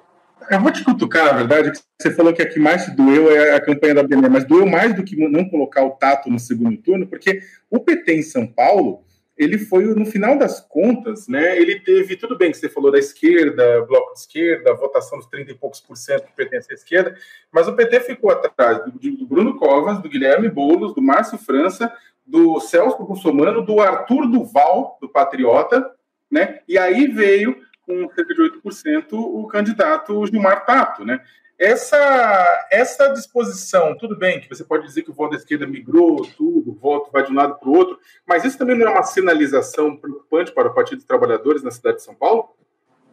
Eu 0.48 0.60
vou 0.60 0.72
te 0.72 0.82
cutucar, 0.82 1.26
na 1.26 1.32
verdade, 1.32 1.72
que 1.72 1.80
você 2.00 2.10
falou 2.14 2.32
que 2.32 2.40
a 2.40 2.48
que 2.48 2.58
mais 2.58 2.84
te 2.84 2.92
doeu 2.92 3.30
é 3.30 3.54
a 3.54 3.60
campanha 3.60 3.94
da 3.94 4.02
Bené, 4.02 4.28
mas 4.28 4.44
doeu 4.44 4.66
mais 4.66 4.94
do 4.94 5.04
que 5.04 5.16
não 5.28 5.48
colocar 5.48 5.84
o 5.84 5.90
Tato 5.90 6.30
no 6.30 6.38
segundo 6.38 6.76
turno, 6.78 7.06
porque 7.06 7.42
o 7.70 7.78
PT 7.78 8.14
em 8.14 8.22
São 8.22 8.46
Paulo, 8.46 9.04
ele 9.40 9.56
foi, 9.56 9.86
no 9.94 10.04
final 10.04 10.36
das 10.36 10.60
contas, 10.60 11.26
né, 11.26 11.56
ele 11.56 11.80
teve, 11.80 12.14
tudo 12.14 12.36
bem 12.36 12.50
que 12.50 12.58
você 12.58 12.68
falou 12.68 12.92
da 12.92 12.98
esquerda, 12.98 13.80
bloco 13.86 14.12
de 14.12 14.20
esquerda, 14.20 14.74
votação 14.74 15.16
dos 15.16 15.26
30 15.28 15.52
e 15.52 15.54
poucos 15.54 15.80
por 15.80 15.96
cento 15.96 16.26
que 16.26 16.36
pertence 16.36 16.70
à 16.70 16.74
esquerda, 16.74 17.16
mas 17.50 17.66
o 17.66 17.74
PT 17.74 18.00
ficou 18.00 18.30
atrás 18.30 18.84
do, 18.84 18.90
do 18.90 19.26
Bruno 19.26 19.56
Covas, 19.56 19.98
do 19.98 20.10
Guilherme 20.10 20.50
Boulos, 20.50 20.94
do 20.94 21.00
Márcio 21.00 21.38
França, 21.38 21.90
do 22.26 22.60
Celso 22.60 23.02
Russomano, 23.02 23.62
do 23.62 23.80
Arthur 23.80 24.26
Duval, 24.30 24.98
do 25.00 25.08
Patriota, 25.08 25.90
né, 26.30 26.60
e 26.68 26.76
aí 26.76 27.06
veio 27.06 27.56
com 27.90 28.14
cerca 28.14 28.34
de 28.34 28.40
8% 28.40 29.12
o 29.12 29.46
candidato 29.48 30.26
Gilmar 30.26 30.64
Tato, 30.64 31.04
né? 31.04 31.20
Essa, 31.58 32.68
essa 32.70 33.08
disposição, 33.08 33.94
tudo 33.98 34.16
bem 34.16 34.40
que 34.40 34.48
você 34.48 34.64
pode 34.64 34.86
dizer 34.86 35.02
que 35.02 35.10
o 35.10 35.14
voto 35.14 35.32
da 35.32 35.36
esquerda 35.36 35.66
migrou, 35.66 36.26
tudo, 36.34 36.70
o 36.70 36.74
voto 36.74 37.10
vai 37.12 37.22
de 37.22 37.30
um 37.30 37.34
lado 37.34 37.58
para 37.58 37.68
o 37.68 37.76
outro, 37.76 37.98
mas 38.26 38.46
isso 38.46 38.56
também 38.56 38.78
não 38.78 38.86
é 38.86 38.90
uma 38.90 39.02
sinalização 39.02 39.94
preocupante 39.94 40.52
para 40.52 40.68
o 40.68 40.74
Partido 40.74 40.98
dos 40.98 41.04
Trabalhadores 41.04 41.62
na 41.62 41.70
cidade 41.70 41.98
de 41.98 42.04
São 42.04 42.14
Paulo? 42.14 42.48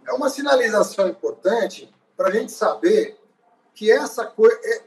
É 0.08 0.14
uma 0.14 0.30
sinalização 0.30 1.10
importante 1.10 1.94
para 2.16 2.30
a 2.30 2.32
gente 2.32 2.54
saber 2.54 3.18
que 3.74 3.92
essa, 3.92 4.34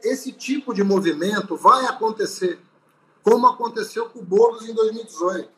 esse 0.03 0.31
tipo 0.31 0.73
de 0.73 0.83
movimento 0.83 1.55
vai 1.55 1.85
acontecer, 1.85 2.59
como 3.21 3.45
aconteceu 3.45 4.09
com 4.09 4.19
o 4.19 4.23
Boulos 4.23 4.67
em 4.67 4.73
2018. 4.73 5.49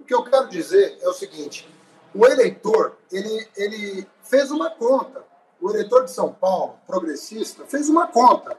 O 0.00 0.04
que 0.04 0.14
eu 0.14 0.24
quero 0.24 0.48
dizer 0.48 0.96
é 1.02 1.08
o 1.08 1.12
seguinte: 1.12 1.68
o 2.14 2.26
eleitor 2.26 2.96
ele, 3.10 3.48
ele 3.56 4.06
fez 4.22 4.50
uma 4.50 4.70
conta. 4.70 5.24
O 5.60 5.70
eleitor 5.70 6.04
de 6.04 6.10
São 6.10 6.32
Paulo, 6.32 6.74
progressista, 6.86 7.64
fez 7.66 7.88
uma 7.88 8.08
conta. 8.08 8.58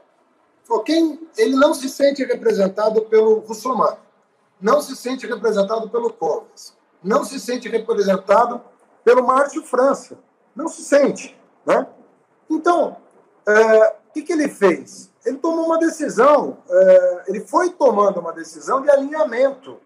Falou, 0.64 0.82
quem 0.82 1.28
ele 1.36 1.54
não 1.54 1.74
se 1.74 1.88
sente 1.90 2.24
representado 2.24 3.02
pelo 3.02 3.40
Russomano, 3.40 3.98
não 4.60 4.80
se 4.80 4.96
sente 4.96 5.26
representado 5.26 5.90
pelo 5.90 6.10
Covas, 6.10 6.74
não 7.02 7.22
se 7.22 7.38
sente 7.38 7.68
representado 7.68 8.62
pelo 9.04 9.26
Márcio 9.26 9.62
França, 9.62 10.18
não 10.56 10.68
se 10.68 10.82
sente, 10.82 11.38
né? 11.66 11.86
Então, 12.48 12.96
é, 13.46 13.88
o 14.08 14.12
que, 14.14 14.22
que 14.22 14.32
ele 14.32 14.48
fez? 14.48 15.10
Ele 15.26 15.36
tomou 15.36 15.66
uma 15.66 15.78
decisão, 15.78 16.56
é, 16.66 17.24
ele 17.26 17.40
foi 17.40 17.70
tomando 17.70 18.20
uma 18.20 18.32
decisão 18.32 18.80
de 18.80 18.88
alinhamento. 18.88 19.78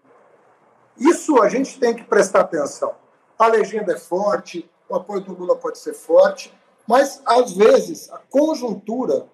Isso 0.97 1.41
a 1.41 1.49
gente 1.49 1.77
tem 1.77 1.93
que 1.93 2.03
prestar 2.05 2.41
atenção 2.41 2.95
a 3.39 3.47
legenda 3.47 3.93
é 3.93 3.97
forte, 3.97 4.69
o 4.89 4.95
apoio 4.95 5.21
do 5.21 5.33
Lula 5.33 5.55
pode 5.55 5.79
ser 5.79 5.93
forte, 5.93 6.53
mas 6.85 7.21
às 7.25 7.53
vezes 7.53 8.11
a 8.11 8.17
conjuntura 8.17 9.27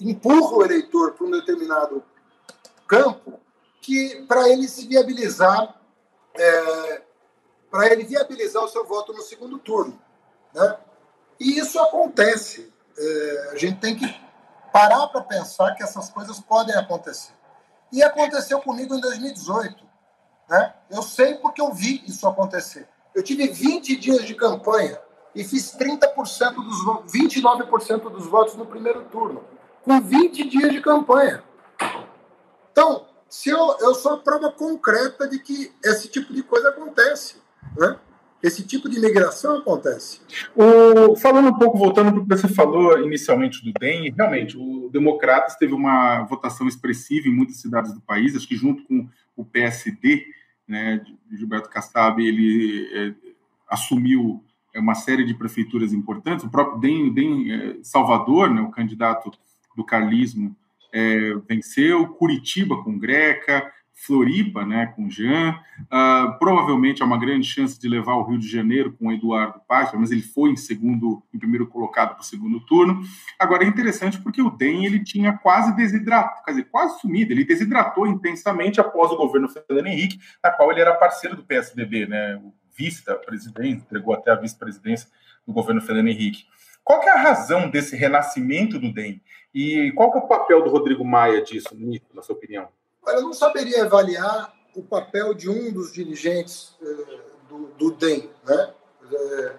empurra 0.00 0.56
o 0.56 0.64
eleitor 0.64 1.12
para 1.12 1.26
um 1.26 1.30
determinado 1.30 2.02
campo 2.86 3.38
que 3.80 4.24
para 4.26 4.48
ele 4.48 4.66
se 4.66 4.86
viabilizar, 4.88 5.80
é, 6.34 7.02
para 7.70 7.92
ele 7.92 8.04
viabilizar 8.04 8.64
o 8.64 8.68
seu 8.68 8.84
voto 8.84 9.12
no 9.12 9.22
segundo 9.22 9.58
turno, 9.58 9.98
né? 10.52 10.78
E 11.38 11.58
isso 11.58 11.78
acontece. 11.78 12.72
É, 12.98 13.50
a 13.52 13.56
gente 13.56 13.78
tem 13.78 13.94
que 13.94 14.06
parar 14.72 15.06
para 15.08 15.20
pensar 15.20 15.74
que 15.74 15.82
essas 15.82 16.08
coisas 16.08 16.40
podem 16.40 16.74
acontecer. 16.74 17.32
E 17.92 18.02
aconteceu 18.02 18.60
comigo 18.60 18.94
em 18.94 19.00
2018. 19.00 19.84
Né? 20.48 20.74
Eu 20.90 21.02
sei 21.02 21.34
porque 21.34 21.60
eu 21.60 21.72
vi 21.72 22.02
isso 22.06 22.26
acontecer. 22.26 22.88
Eu 23.16 23.22
tive 23.22 23.48
20 23.48 23.96
dias 23.96 24.26
de 24.26 24.34
campanha 24.34 24.98
e 25.34 25.42
fiz 25.42 25.74
30% 25.74 26.54
dos 26.54 26.84
29% 27.10 28.10
dos 28.10 28.26
votos 28.26 28.56
no 28.56 28.66
primeiro 28.66 29.04
turno, 29.04 29.42
com 29.82 29.98
20 29.98 30.46
dias 30.46 30.70
de 30.70 30.82
campanha. 30.82 31.42
Então, 32.70 33.06
se 33.26 33.48
eu, 33.48 33.74
eu 33.80 33.94
sou 33.94 34.12
a 34.12 34.18
prova 34.18 34.52
concreta 34.52 35.26
de 35.26 35.38
que 35.38 35.72
esse 35.82 36.08
tipo 36.08 36.34
de 36.34 36.42
coisa 36.42 36.68
acontece, 36.68 37.36
né? 37.78 37.98
Esse 38.42 38.62
tipo 38.62 38.86
de 38.86 39.00
migração 39.00 39.56
acontece. 39.56 40.20
O, 40.54 41.16
falando 41.16 41.48
um 41.48 41.58
pouco, 41.58 41.78
voltando 41.78 42.12
para 42.12 42.20
o 42.20 42.22
que 42.22 42.36
você 42.36 42.48
falou 42.48 43.02
inicialmente 43.02 43.64
do 43.64 43.72
DEM, 43.80 44.12
realmente, 44.14 44.58
o 44.58 44.90
Democratas 44.92 45.56
teve 45.56 45.72
uma 45.72 46.22
votação 46.24 46.68
expressiva 46.68 47.28
em 47.28 47.34
muitas 47.34 47.56
cidades 47.56 47.94
do 47.94 48.00
país, 48.02 48.36
acho 48.36 48.46
que 48.46 48.54
junto 48.54 48.84
com 48.84 49.08
o 49.34 49.42
PSD, 49.42 50.26
né, 50.66 51.04
Gilberto 51.32 51.70
Kassab, 51.70 52.24
ele 52.24 52.88
é, 52.92 53.14
assumiu 53.68 54.42
é, 54.74 54.80
uma 54.80 54.94
série 54.94 55.24
de 55.24 55.34
prefeituras 55.34 55.92
importantes, 55.92 56.44
o 56.44 56.50
próprio 56.50 56.80
é, 57.50 57.78
Salvador, 57.82 58.50
né, 58.50 58.60
o 58.60 58.70
candidato 58.70 59.30
do 59.76 59.84
carlismo, 59.84 60.56
é, 60.92 61.34
venceu, 61.48 62.08
Curitiba 62.08 62.82
com 62.82 62.98
Greca, 62.98 63.70
Floripa, 63.98 64.64
né, 64.66 64.92
com 64.94 65.08
Jean. 65.08 65.58
Uh, 65.84 66.38
provavelmente 66.38 67.02
há 67.02 67.06
uma 67.06 67.18
grande 67.18 67.48
chance 67.48 67.80
de 67.80 67.88
levar 67.88 68.14
o 68.16 68.24
Rio 68.24 68.38
de 68.38 68.46
Janeiro 68.46 68.92
com 68.92 69.10
Eduardo 69.10 69.58
Paz, 69.66 69.90
mas 69.94 70.10
ele 70.10 70.20
foi 70.20 70.50
em 70.50 70.56
segundo, 70.56 71.22
em 71.32 71.38
primeiro 71.38 71.66
colocado 71.66 72.12
para 72.12 72.20
o 72.20 72.24
segundo 72.24 72.60
turno. 72.60 73.02
Agora 73.38 73.64
é 73.64 73.66
interessante 73.66 74.20
porque 74.20 74.42
o 74.42 74.50
DEM 74.50 74.84
ele 74.84 75.02
tinha 75.02 75.32
quase 75.32 75.74
desidratado, 75.74 76.44
quer 76.44 76.50
dizer, 76.50 76.64
quase 76.64 77.00
sumido. 77.00 77.32
Ele 77.32 77.44
desidratou 77.44 78.06
intensamente 78.06 78.78
após 78.78 79.10
o 79.10 79.16
governo 79.16 79.48
Fernando 79.48 79.86
Henrique, 79.86 80.20
na 80.44 80.50
qual 80.50 80.70
ele 80.70 80.82
era 80.82 80.94
parceiro 80.94 81.34
do 81.34 81.42
PSDB, 81.42 82.06
né, 82.06 82.36
o 82.36 82.52
vice-presidente, 82.76 83.82
entregou 83.82 84.12
até 84.12 84.30
a 84.30 84.36
vice-presidência 84.36 85.08
do 85.46 85.54
governo 85.54 85.80
Fernando 85.80 86.08
Henrique. 86.08 86.44
Qual 86.84 87.02
é 87.02 87.08
a 87.08 87.20
razão 87.20 87.70
desse 87.70 87.96
renascimento 87.96 88.78
do 88.78 88.92
DEM? 88.92 89.22
E 89.54 89.90
qual 89.92 90.12
é 90.12 90.18
o 90.18 90.28
papel 90.28 90.62
do 90.62 90.68
Rodrigo 90.68 91.04
Maia 91.04 91.42
disso, 91.42 91.76
na 92.14 92.20
sua 92.20 92.36
opinião? 92.36 92.68
Eu 93.14 93.22
não 93.22 93.32
saberia 93.32 93.84
avaliar 93.84 94.54
o 94.74 94.82
papel 94.82 95.32
de 95.32 95.48
um 95.48 95.72
dos 95.72 95.92
dirigentes 95.92 96.74
eh, 96.82 97.20
do, 97.48 97.68
do, 97.68 97.90
DEM. 97.92 98.30
Né? 98.44 98.74
Eh, 99.10 99.56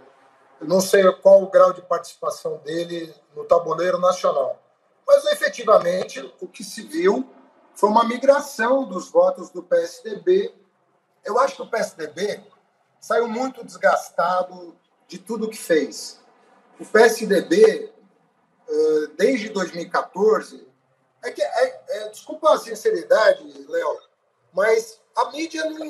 eu 0.61 0.67
não 0.67 0.81
sei 0.81 1.09
qual 1.13 1.43
o 1.43 1.49
grau 1.49 1.73
de 1.73 1.81
participação 1.81 2.57
dele 2.57 3.13
no 3.35 3.45
tabuleiro 3.45 3.99
nacional. 3.99 4.61
Mas, 5.07 5.25
efetivamente, 5.25 6.19
o 6.41 6.47
que 6.47 6.63
se 6.63 6.81
viu 6.83 7.27
foi 7.73 7.89
uma 7.89 8.03
migração 8.03 8.85
dos 8.85 9.09
votos 9.09 9.49
do 9.49 9.63
PSDB. 9.63 10.53
Eu 11.23 11.39
acho 11.39 11.55
que 11.55 11.61
o 11.61 11.69
PSDB 11.69 12.43
saiu 12.99 13.27
muito 13.27 13.63
desgastado 13.63 14.75
de 15.07 15.17
tudo 15.17 15.49
que 15.49 15.57
fez. 15.57 16.19
O 16.79 16.85
PSDB, 16.85 17.91
eh, 18.67 19.07
desde 19.17 19.49
2014, 19.49 20.66
é 21.23 21.31
que, 21.31 21.41
é, 21.41 21.81
é, 21.89 22.09
desculpa 22.09 22.53
a 22.53 22.57
sinceridade, 22.57 23.43
Léo, 23.67 23.99
mas 24.53 25.01
a 25.15 25.31
mídia 25.31 25.63
não. 25.69 25.89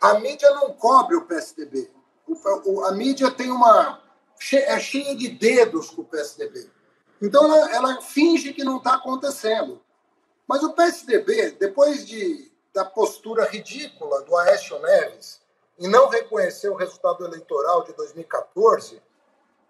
A 0.00 0.14
mídia 0.14 0.50
não 0.52 0.72
cobre 0.72 1.16
o 1.16 1.26
PSDB. 1.26 1.90
O, 2.26 2.84
a 2.84 2.92
mídia 2.92 3.30
tem 3.30 3.50
uma. 3.50 4.00
é 4.52 4.80
cheia 4.80 5.14
de 5.14 5.28
dedos 5.28 5.90
com 5.90 6.02
o 6.02 6.06
PSDB. 6.06 6.70
Então 7.20 7.44
ela, 7.44 7.74
ela 7.74 8.00
finge 8.00 8.52
que 8.52 8.64
não 8.64 8.78
está 8.78 8.94
acontecendo. 8.94 9.82
Mas 10.46 10.62
o 10.62 10.72
PSDB, 10.72 11.52
depois 11.52 12.06
de, 12.06 12.50
da 12.72 12.84
postura 12.84 13.44
ridícula 13.44 14.22
do 14.22 14.36
Aécio 14.36 14.80
Neves 14.80 15.40
em 15.78 15.88
não 15.88 16.08
reconhecer 16.08 16.68
o 16.68 16.74
resultado 16.74 17.24
eleitoral 17.24 17.84
de 17.84 17.92
2014, 17.94 19.00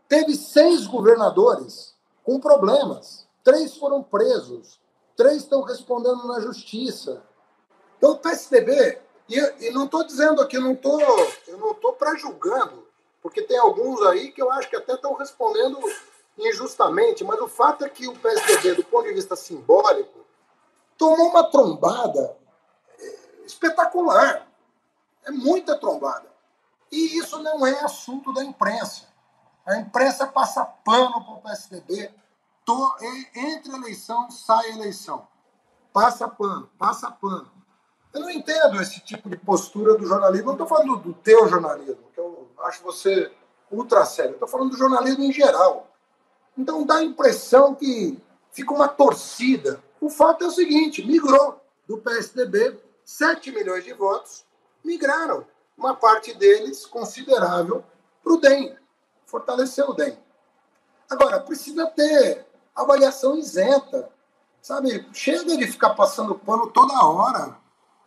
teve 0.09 0.35
seis 0.35 0.87
governadores 0.87 1.95
com 2.25 2.41
problemas. 2.41 3.29
Três 3.43 3.77
foram 3.77 4.03
presos, 4.03 4.81
três 5.17 5.39
estão 5.39 5.63
respondendo 5.63 6.27
na 6.27 6.41
justiça. 6.41 7.23
Então, 7.97 8.13
o 8.13 8.19
PSDB, 8.19 9.01
e, 9.29 9.67
e 9.67 9.71
não 9.71 9.85
estou 9.85 10.05
dizendo 10.05 10.41
aqui, 10.41 10.59
não 10.59 10.75
tô, 10.75 11.01
eu 11.47 11.59
não 11.59 11.73
estou 11.73 11.93
para 11.93 12.17
julgando, 12.17 12.87
porque 13.23 13.43
tem 13.43 13.59
alguns 13.59 14.03
aí 14.03 14.33
que 14.33 14.43
eu 14.43 14.51
acho 14.51 14.69
que 14.69 14.77
até 14.77 14.95
estão 14.95 15.15
respondendo 15.15 15.79
injustamente, 16.39 17.23
mas 17.25 17.41
o 17.41 17.49
fato 17.49 17.85
é 17.85 17.89
que 17.89 18.09
o 18.09 18.19
PSDB, 18.19 18.75
do 18.75 18.85
ponto 18.85 19.07
de 19.07 19.15
vista 19.15 19.37
simbólico, 19.37 20.21
tomou 20.97 21.29
uma 21.29 21.51
trombada 21.51 22.37
é, 22.99 23.19
espetacular. 23.47 24.47
É 25.25 25.31
muita 25.31 25.77
trombada. 25.77 26.31
E 26.91 27.19
isso 27.19 27.39
não 27.43 27.67
é 27.67 27.85
assunto 27.85 28.33
da 28.33 28.43
imprensa. 28.43 29.09
A 29.67 29.77
imprensa 29.77 30.27
passa 30.27 30.65
pano 30.65 31.23
para 31.25 31.35
o 31.35 31.41
PSDB 31.43 32.13
entre 33.35 33.75
eleição, 33.75 34.31
sai 34.31 34.71
eleição. 34.71 35.27
Passa 35.93 36.29
pano, 36.29 36.71
passa 36.79 37.11
pano. 37.11 37.51
Eu 38.13 38.21
não 38.21 38.31
entendo 38.31 38.81
esse 38.81 39.01
tipo 39.01 39.29
de 39.29 39.37
postura 39.37 39.97
do 39.97 40.07
jornalismo. 40.07 40.47
Não 40.47 40.53
estou 40.55 40.67
falando 40.67 40.97
do 40.97 41.13
teu 41.15 41.49
jornalismo, 41.49 42.11
que 42.13 42.21
eu 42.21 42.49
acho 42.61 42.83
você 42.83 43.33
ultra 43.71 44.05
sério. 44.05 44.33
Estou 44.33 44.49
falando 44.49 44.71
do 44.71 44.77
jornalismo 44.77 45.25
em 45.25 45.33
geral. 45.33 45.89
Então 46.57 46.85
dá 46.85 46.97
a 46.97 47.05
impressão 47.05 47.75
que 47.75 48.21
fica 48.53 48.73
uma 48.73 48.89
torcida. 48.89 49.83
O 50.01 50.09
fato 50.09 50.45
é 50.45 50.49
o 50.49 50.53
seguinte: 50.53 51.07
migrou 51.07 51.61
do 51.87 51.99
PSDB 51.99 52.79
7 53.05 53.51
milhões 53.51 53.85
de 53.85 53.93
votos, 53.93 54.45
migraram. 54.85 55.45
Uma 55.77 55.97
parte 55.97 56.35
deles 56.35 56.85
considerável 56.87 57.83
para 58.23 58.33
o 58.33 58.37
DEM. 58.37 58.77
Fortaleceu 59.25 59.89
o 59.89 59.95
DEM. 59.95 60.17
Agora, 61.09 61.41
precisa 61.41 61.87
ter 61.87 62.47
avaliação 62.83 63.37
isenta. 63.37 64.09
Sabe? 64.61 65.07
Chega 65.13 65.57
de 65.57 65.67
ficar 65.67 65.91
passando 65.91 66.35
pano 66.35 66.67
toda 66.69 67.05
hora. 67.05 67.57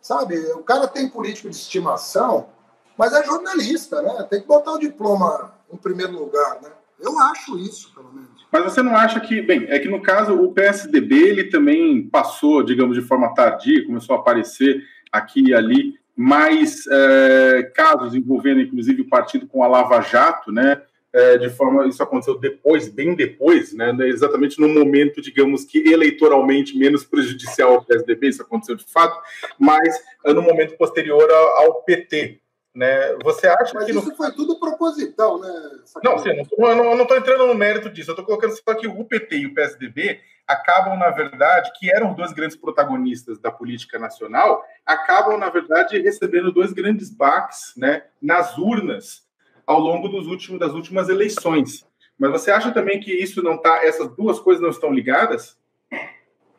Sabe? 0.00 0.38
O 0.52 0.62
cara 0.62 0.86
tem 0.86 1.08
político 1.08 1.48
de 1.48 1.56
estimação, 1.56 2.48
mas 2.96 3.12
é 3.12 3.24
jornalista, 3.24 4.02
né? 4.02 4.22
Tem 4.30 4.40
que 4.40 4.46
botar 4.46 4.72
o 4.72 4.78
diploma 4.78 5.54
em 5.72 5.76
primeiro 5.76 6.12
lugar, 6.12 6.60
né? 6.62 6.70
Eu 7.00 7.18
acho 7.18 7.58
isso, 7.58 7.92
pelo 7.94 8.12
menos. 8.12 8.46
Mas 8.52 8.64
você 8.64 8.82
não 8.82 8.96
acha 8.96 9.18
que, 9.18 9.42
bem, 9.42 9.66
é 9.68 9.78
que 9.78 9.88
no 9.88 10.00
caso 10.00 10.34
o 10.34 10.52
PSDB 10.52 11.16
ele 11.16 11.44
também 11.44 12.08
passou, 12.08 12.62
digamos, 12.62 12.96
de 12.96 13.02
forma 13.02 13.34
tardia, 13.34 13.84
começou 13.84 14.14
a 14.14 14.18
aparecer 14.20 14.82
aqui 15.10 15.48
e 15.48 15.54
ali 15.54 15.98
mais 16.16 16.86
é, 16.86 17.72
casos 17.74 18.14
envolvendo, 18.14 18.60
inclusive, 18.60 19.02
o 19.02 19.08
partido 19.08 19.46
com 19.46 19.64
a 19.64 19.66
Lava 19.66 20.00
Jato, 20.00 20.52
né? 20.52 20.80
É, 21.14 21.38
de 21.38 21.48
forma, 21.48 21.86
isso 21.86 22.02
aconteceu 22.02 22.36
depois, 22.36 22.88
bem 22.88 23.14
depois, 23.14 23.72
né? 23.72 23.94
Exatamente 24.08 24.60
no 24.60 24.68
momento, 24.68 25.22
digamos 25.22 25.64
que 25.64 25.78
eleitoralmente 25.88 26.76
menos 26.76 27.04
prejudicial 27.04 27.74
ao 27.74 27.84
PSDB, 27.84 28.30
isso 28.30 28.42
aconteceu 28.42 28.74
de 28.74 28.84
fato, 28.84 29.16
mas 29.56 29.96
no 30.24 30.42
momento 30.42 30.76
posterior 30.76 31.30
ao, 31.30 31.66
ao 31.66 31.82
PT, 31.82 32.40
né? 32.74 33.16
Você 33.22 33.46
acha 33.46 33.72
Mas 33.72 33.84
que. 33.84 33.92
Isso 33.92 34.08
no... 34.08 34.16
foi 34.16 34.32
tudo 34.32 34.58
proposital, 34.58 35.40
né? 35.40 35.70
Não, 36.02 36.18
sim, 36.18 36.30
eu 36.30 36.74
não 36.74 37.02
estou 37.02 37.16
entrando 37.16 37.46
no 37.46 37.54
mérito 37.54 37.88
disso. 37.88 38.10
Eu 38.10 38.14
estou 38.14 38.26
colocando 38.26 38.52
só 38.56 38.74
que 38.74 38.88
o 38.88 39.04
PT 39.04 39.36
e 39.36 39.46
o 39.46 39.54
PSDB 39.54 40.20
acabam, 40.46 40.98
na 40.98 41.10
verdade, 41.10 41.70
que 41.78 41.90
eram 41.94 42.12
dois 42.12 42.32
grandes 42.32 42.56
protagonistas 42.56 43.38
da 43.38 43.50
política 43.50 43.98
nacional, 43.98 44.62
acabam, 44.84 45.38
na 45.38 45.48
verdade, 45.48 45.98
recebendo 46.00 46.52
dois 46.52 46.72
grandes 46.72 47.08
baques 47.08 47.72
né, 47.76 48.02
nas 48.20 48.58
urnas 48.58 49.22
ao 49.66 49.80
longo 49.80 50.08
dos 50.08 50.26
últimos, 50.26 50.60
das 50.60 50.72
últimas 50.72 51.08
eleições. 51.08 51.86
Mas 52.18 52.30
você 52.30 52.50
acha 52.50 52.72
também 52.72 53.00
que 53.00 53.12
isso 53.12 53.42
não 53.42 53.58
tá, 53.58 53.84
essas 53.84 54.08
duas 54.14 54.38
coisas 54.38 54.62
não 54.62 54.70
estão 54.70 54.92
ligadas? 54.92 55.58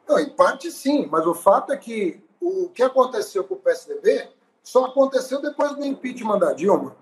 Não, 0.08 0.20
em 0.20 0.30
parte 0.30 0.72
sim, 0.72 1.08
mas 1.10 1.26
o 1.26 1.34
fato 1.34 1.72
é 1.72 1.78
que 1.78 2.24
o 2.40 2.70
que 2.70 2.84
aconteceu 2.84 3.44
com 3.44 3.56
o 3.56 3.60
PSDB 3.60 4.30
só 4.62 4.86
aconteceu 4.86 5.42
depois 5.42 5.76
do 5.76 5.86
impeachment 5.86 6.40
da 6.40 6.54
Dilma. 6.54 6.96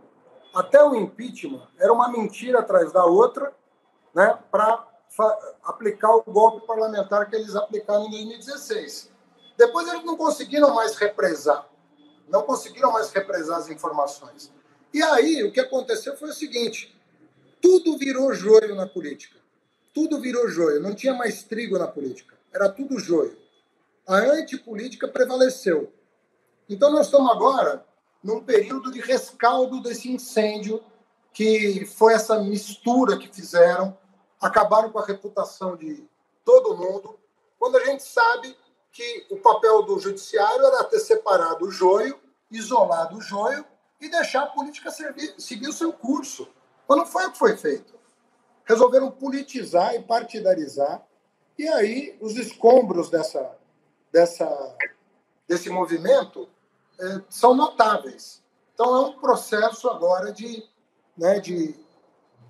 Até 0.54 0.84
o 0.84 0.96
impeachment 0.96 1.68
era 1.80 1.92
uma 1.92 2.10
mentira 2.10 2.60
atrás 2.60 2.92
da 2.92 3.06
outra, 3.06 3.54
né, 4.14 4.38
para 4.52 4.88
aplicar 5.64 6.16
o 6.16 6.24
golpe 6.24 6.66
parlamentar 6.66 7.30
que 7.30 7.36
eles 7.36 7.56
aplicaram 7.56 8.06
em 8.06 8.12
2016. 8.12 9.12
Depois 9.58 9.88
eles 9.88 10.04
não 10.04 10.16
conseguiram 10.16 10.74
mais 10.74 10.96
represar, 10.96 11.68
não 12.28 12.44
conseguiram 12.44 12.92
mais 12.92 13.12
represar 13.12 13.58
as 13.58 13.70
informações. 13.70 14.52
E 14.94 15.02
aí 15.02 15.44
o 15.44 15.52
que 15.52 15.60
aconteceu 15.60 16.16
foi 16.16 16.30
o 16.30 16.34
seguinte: 16.34 16.96
tudo 17.62 17.98
virou 17.98 18.34
joio 18.34 18.76
na 18.76 18.88
política. 18.88 19.40
Tudo 19.94 20.20
virou 20.20 20.48
joio, 20.50 20.82
não 20.82 20.96
tinha 20.96 21.14
mais 21.14 21.44
trigo 21.44 21.78
na 21.78 21.88
política, 21.88 22.36
era 22.52 22.68
tudo 22.68 22.98
joio. 22.98 23.38
A 24.08 24.18
antipolítica 24.18 25.08
prevaleceu. 25.08 25.94
Então, 26.68 26.92
nós 26.92 27.06
estamos 27.06 27.32
agora 27.32 27.86
num 28.24 28.44
período 28.44 28.92
de 28.92 29.00
rescaldo 29.00 29.82
desse 29.82 30.10
incêndio, 30.12 30.82
que 31.32 31.86
foi 31.86 32.14
essa 32.14 32.42
mistura 32.42 33.18
que 33.18 33.28
fizeram, 33.28 33.96
acabaram 34.42 34.90
com 34.90 35.00
a 35.00 35.06
reputação 35.06 35.76
de 35.76 36.04
todo 36.44 36.76
mundo, 36.76 37.20
quando 37.60 37.78
a 37.78 37.86
gente 37.86 38.04
sabe 38.04 38.56
que 38.92 39.26
o 39.30 39.38
papel 39.38 39.84
do 39.84 40.00
judiciário 40.00 40.66
era 40.66 40.84
ter 40.86 41.00
separado 41.00 41.66
o 41.66 41.72
joio, 41.72 42.20
isolado 42.50 43.18
o 43.18 43.22
joio 43.22 43.66
e 44.04 44.10
deixar 44.10 44.44
a 44.44 44.48
política 44.48 44.92
servir, 44.92 45.34
seguir 45.38 45.70
o 45.70 45.74
seu 45.74 45.94
curso. 45.94 46.50
Mas 46.88 46.98
não 46.98 47.06
foi 47.06 47.26
o 47.26 47.32
que 47.32 47.38
foi 47.38 47.56
feito. 47.56 47.94
Resolveram 48.66 49.10
politizar 49.10 49.96
e 49.96 50.04
partidarizar, 50.04 51.02
e 51.58 51.68
aí 51.70 52.18
os 52.20 52.36
escombros 52.36 53.10
dessa, 53.10 53.56
dessa, 54.12 54.76
desse 55.48 55.70
movimento 55.70 56.50
é, 57.00 57.22
são 57.30 57.56
notáveis. 57.56 58.44
Então, 58.74 58.96
é 58.96 59.00
um 59.08 59.20
processo 59.20 59.90
agora 59.90 60.34
de, 60.34 60.68
né, 61.18 61.40
de 61.40 61.74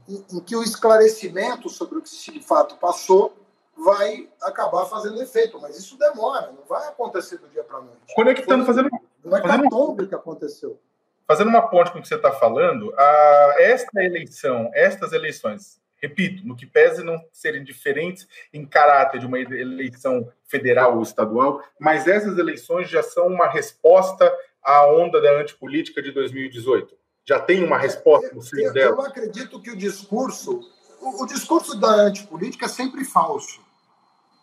em, 0.08 0.26
em 0.32 0.40
que 0.40 0.56
o 0.56 0.64
esclarecimento 0.64 1.70
sobre 1.70 2.00
o 2.00 2.02
que 2.02 2.32
de 2.32 2.42
fato 2.42 2.78
passou 2.78 3.38
vai 3.76 4.30
acabar 4.42 4.86
fazendo 4.86 5.22
efeito, 5.22 5.60
mas 5.60 5.78
isso 5.78 5.98
demora, 5.98 6.52
não 6.52 6.64
vai 6.68 6.88
acontecer 6.88 7.38
do 7.38 7.48
dia 7.50 7.64
para 7.64 7.78
a 7.78 7.82
noite. 7.82 8.16
Conectando, 8.16 8.66
fazendo. 8.66 8.90
Não 9.24 9.38
é 9.38 9.42
fazendo 9.42 10.08
que 10.08 10.16
aconteceu. 10.16 10.80
Fazendo 11.28 11.48
uma 11.48 11.68
ponte 11.68 11.92
com 11.92 12.00
o 12.00 12.02
que 12.02 12.08
você 12.08 12.16
está 12.16 12.32
falando, 12.32 12.94
a, 12.98 13.56
esta 13.60 14.04
eleição, 14.04 14.70
estas 14.74 15.14
eleições, 15.14 15.82
repito, 16.02 16.46
no 16.46 16.56
que 16.56 16.66
pese 16.66 17.04
não 17.04 17.24
serem 17.32 17.64
diferentes 17.64 18.28
em 18.54 18.66
caráter 18.66 19.20
de 19.20 19.26
uma 19.26 19.40
eleição 19.40 20.30
federal 20.46 20.98
ou 20.98 21.04
estadual, 21.04 21.64
mas 21.80 22.08
essas 22.08 22.38
eleições 22.38 22.90
já 22.90 23.02
são 23.02 23.28
uma 23.28 23.48
resposta 23.48 24.32
à 24.62 24.86
onda 24.86 25.22
da 25.22 25.32
antipolítica 25.40 26.02
de 26.02 26.12
2018. 26.12 26.94
Já 27.26 27.40
tem 27.40 27.64
uma 27.64 27.78
resposta 27.78 28.36
no 28.36 28.42
seio 28.42 28.68
eu, 28.68 28.74
dela? 28.74 28.96
Eu 28.98 29.02
acredito 29.02 29.62
que 29.62 29.72
o 29.72 29.78
discurso, 29.78 30.60
o, 31.00 31.24
o 31.24 31.26
discurso 31.26 31.80
da 31.80 31.88
antipolítica 31.88 32.66
é 32.66 32.70
sempre 32.70 33.06
falso. 33.06 33.62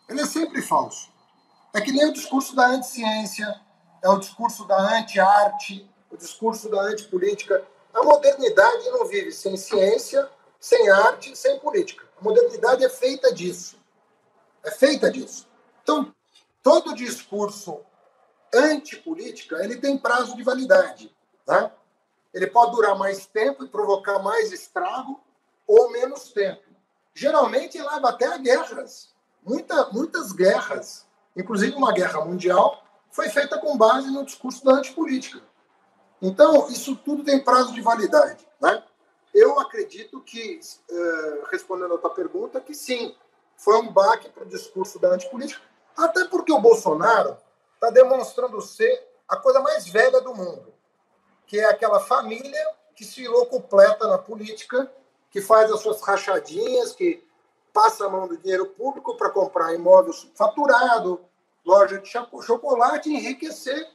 Ele 0.09 0.21
é 0.21 0.25
sempre 0.25 0.63
falso. 0.63 1.11
É 1.73 1.79
que 1.79 1.91
nem 1.91 2.09
o 2.09 2.13
discurso 2.13 2.55
da 2.55 2.67
anticiência, 2.67 3.47
é 4.03 4.09
o 4.09 4.17
discurso 4.17 4.67
da 4.67 4.77
anti-arte, 4.97 5.87
o 6.11 6.17
discurso 6.17 6.69
da 6.69 6.81
antipolítica. 6.81 7.65
A 7.93 8.03
modernidade 8.03 8.89
não 8.89 9.05
vive 9.05 9.31
sem 9.31 9.57
ciência, 9.57 10.29
sem 10.59 10.89
arte, 10.89 11.35
sem 11.35 11.59
política. 11.59 12.07
A 12.19 12.23
modernidade 12.23 12.83
é 12.83 12.89
feita 12.89 13.33
disso. 13.33 13.77
É 14.63 14.71
feita 14.71 15.09
disso. 15.09 15.47
Então, 15.81 16.13
todo 16.61 16.95
discurso 16.95 17.79
antipolítica, 18.53 19.63
ele 19.63 19.77
tem 19.77 19.97
prazo 19.97 20.35
de 20.35 20.43
validade. 20.43 21.15
Né? 21.47 21.71
Ele 22.33 22.47
pode 22.47 22.71
durar 22.71 22.97
mais 22.97 23.25
tempo 23.25 23.63
e 23.63 23.67
provocar 23.67 24.19
mais 24.19 24.51
estrago 24.51 25.19
ou 25.65 25.89
menos 25.91 26.31
tempo. 26.31 26.63
Geralmente 27.13 27.81
leva 27.81 28.09
até 28.09 28.25
a 28.27 28.37
guerras. 28.37 29.09
Muita, 29.43 29.89
muitas 29.91 30.31
guerras, 30.31 31.07
inclusive 31.35 31.75
uma 31.75 31.91
guerra 31.91 32.23
mundial, 32.23 32.83
foi 33.09 33.29
feita 33.29 33.57
com 33.57 33.77
base 33.77 34.09
no 34.11 34.23
discurso 34.23 34.63
da 34.63 34.73
antipolítica. 34.73 35.41
Então, 36.21 36.69
isso 36.69 36.95
tudo 36.95 37.23
tem 37.23 37.43
prazo 37.43 37.73
de 37.73 37.81
validade. 37.81 38.47
Né? 38.59 38.83
Eu 39.33 39.59
acredito 39.59 40.21
que, 40.21 40.59
eh, 40.89 41.43
respondendo 41.51 41.95
a 41.95 41.97
tua 41.97 42.11
pergunta, 42.11 42.61
que 42.61 42.75
sim, 42.75 43.15
foi 43.57 43.77
um 43.77 43.91
baque 43.91 44.29
para 44.29 44.43
o 44.43 44.47
discurso 44.47 44.99
da 44.99 45.09
antipolítica, 45.09 45.61
até 45.97 46.25
porque 46.25 46.51
o 46.51 46.59
Bolsonaro 46.59 47.37
está 47.75 47.89
demonstrando 47.89 48.61
ser 48.61 49.07
a 49.27 49.37
coisa 49.37 49.59
mais 49.59 49.87
velha 49.87 50.21
do 50.21 50.35
mundo, 50.35 50.73
que 51.47 51.59
é 51.59 51.65
aquela 51.65 51.99
família 51.99 52.67
que 52.95 53.05
se 53.05 53.25
completa 53.49 54.07
na 54.07 54.17
política, 54.17 54.91
que 55.31 55.41
faz 55.41 55.71
as 55.71 55.79
suas 55.79 56.01
rachadinhas, 56.01 56.93
que 56.93 57.25
passa 57.73 58.05
a 58.05 58.09
mão 58.09 58.27
do 58.27 58.37
dinheiro 58.37 58.67
público 58.67 59.15
para 59.15 59.29
comprar 59.29 59.73
imóvel 59.73 60.13
faturado, 60.35 61.21
loja 61.65 61.99
de 61.99 62.09
chocolate, 62.09 63.09
enriquecer, 63.09 63.89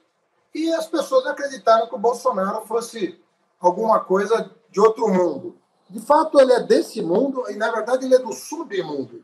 e 0.57 0.73
as 0.73 0.87
pessoas 0.87 1.27
acreditaram 1.27 1.87
que 1.87 1.95
o 1.95 1.99
Bolsonaro 1.99 2.65
fosse 2.65 3.23
alguma 3.61 4.01
coisa 4.01 4.51
de 4.71 4.81
outro 4.81 5.07
mundo. 5.07 5.59
De 5.91 6.01
fato, 6.01 6.41
ele 6.41 6.51
é 6.51 6.61
desse 6.61 7.03
mundo 7.03 7.45
e, 7.51 7.57
na 7.57 7.71
verdade, 7.71 8.07
ele 8.07 8.15
é 8.15 8.19
do 8.19 8.33
submundo. 8.33 9.23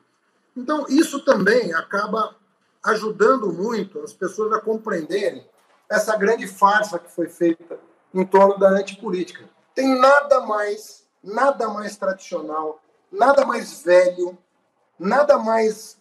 Então, 0.54 0.84
isso 0.90 1.24
também 1.24 1.72
acaba 1.72 2.36
ajudando 2.84 3.50
muito 3.50 3.98
as 4.00 4.12
pessoas 4.12 4.52
a 4.52 4.60
compreenderem 4.60 5.48
essa 5.88 6.14
grande 6.18 6.46
farsa 6.46 6.98
que 6.98 7.10
foi 7.10 7.30
feita 7.30 7.80
em 8.12 8.26
torno 8.26 8.58
da 8.58 8.68
antipolítica. 8.68 9.48
Tem 9.74 9.98
nada 9.98 10.42
mais, 10.42 11.06
nada 11.24 11.66
mais 11.68 11.96
tradicional, 11.96 12.78
nada 13.10 13.46
mais 13.46 13.82
velho, 13.82 14.36
nada 14.98 15.38
mais 15.38 15.96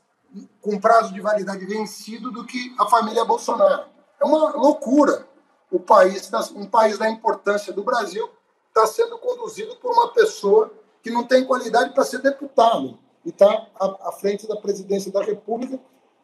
com 0.62 0.78
prazo 0.78 1.13
de 1.13 1.22
validade 1.22 1.65
vencido 1.65 2.32
do 2.32 2.46
que 2.46 2.76
a 2.78 2.86
família 2.88 3.24
Bolsonaro. 3.24 3.90
É 4.21 4.25
uma 4.25 4.51
loucura 4.51 5.27
o 5.71 5.79
país, 5.79 6.29
um 6.53 6.65
país 6.65 6.97
da 6.97 7.10
importância 7.10 7.71
do 7.71 7.84
Brasil, 7.84 8.29
está 8.67 8.86
sendo 8.86 9.17
conduzido 9.17 9.75
por 9.77 9.91
uma 9.91 10.13
pessoa 10.13 10.71
que 11.01 11.10
não 11.10 11.23
tem 11.23 11.45
qualidade 11.45 11.93
para 11.93 12.03
ser 12.03 12.19
deputado 12.19 12.99
e 13.25 13.29
está 13.29 13.67
à, 13.79 14.12
frente 14.12 14.47
da 14.47 14.55
presidência 14.57 15.12
da 15.12 15.23
República 15.23 15.79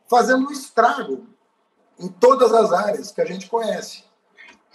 fazendo 0.07 0.47
um 0.47 0.51
estrago 0.51 1.27
em 1.99 2.07
todas 2.07 2.53
as 2.53 2.71
áreas 2.71 3.12
que 3.12 3.21
a 3.21 3.25
gente 3.25 3.49
conhece. 3.49 4.03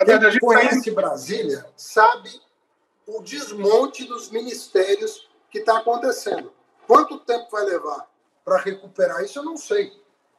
Quem 0.05 0.19
tá 0.19 0.39
conhece 0.41 0.91
Brasília 0.91 1.67
sabe 1.77 2.31
o 3.07 3.23
desmonte 3.23 4.05
dos 4.05 4.31
ministérios 4.31 5.29
que 5.51 5.59
está 5.59 5.79
acontecendo. 5.79 6.53
Quanto 6.87 7.21
tempo 7.21 7.49
vai 7.51 7.65
levar 7.65 8.11
para 8.45 8.59
recuperar 8.59 9.23
isso, 9.23 9.39
eu 9.39 9.45
não 9.45 9.57
sei. 9.57 9.93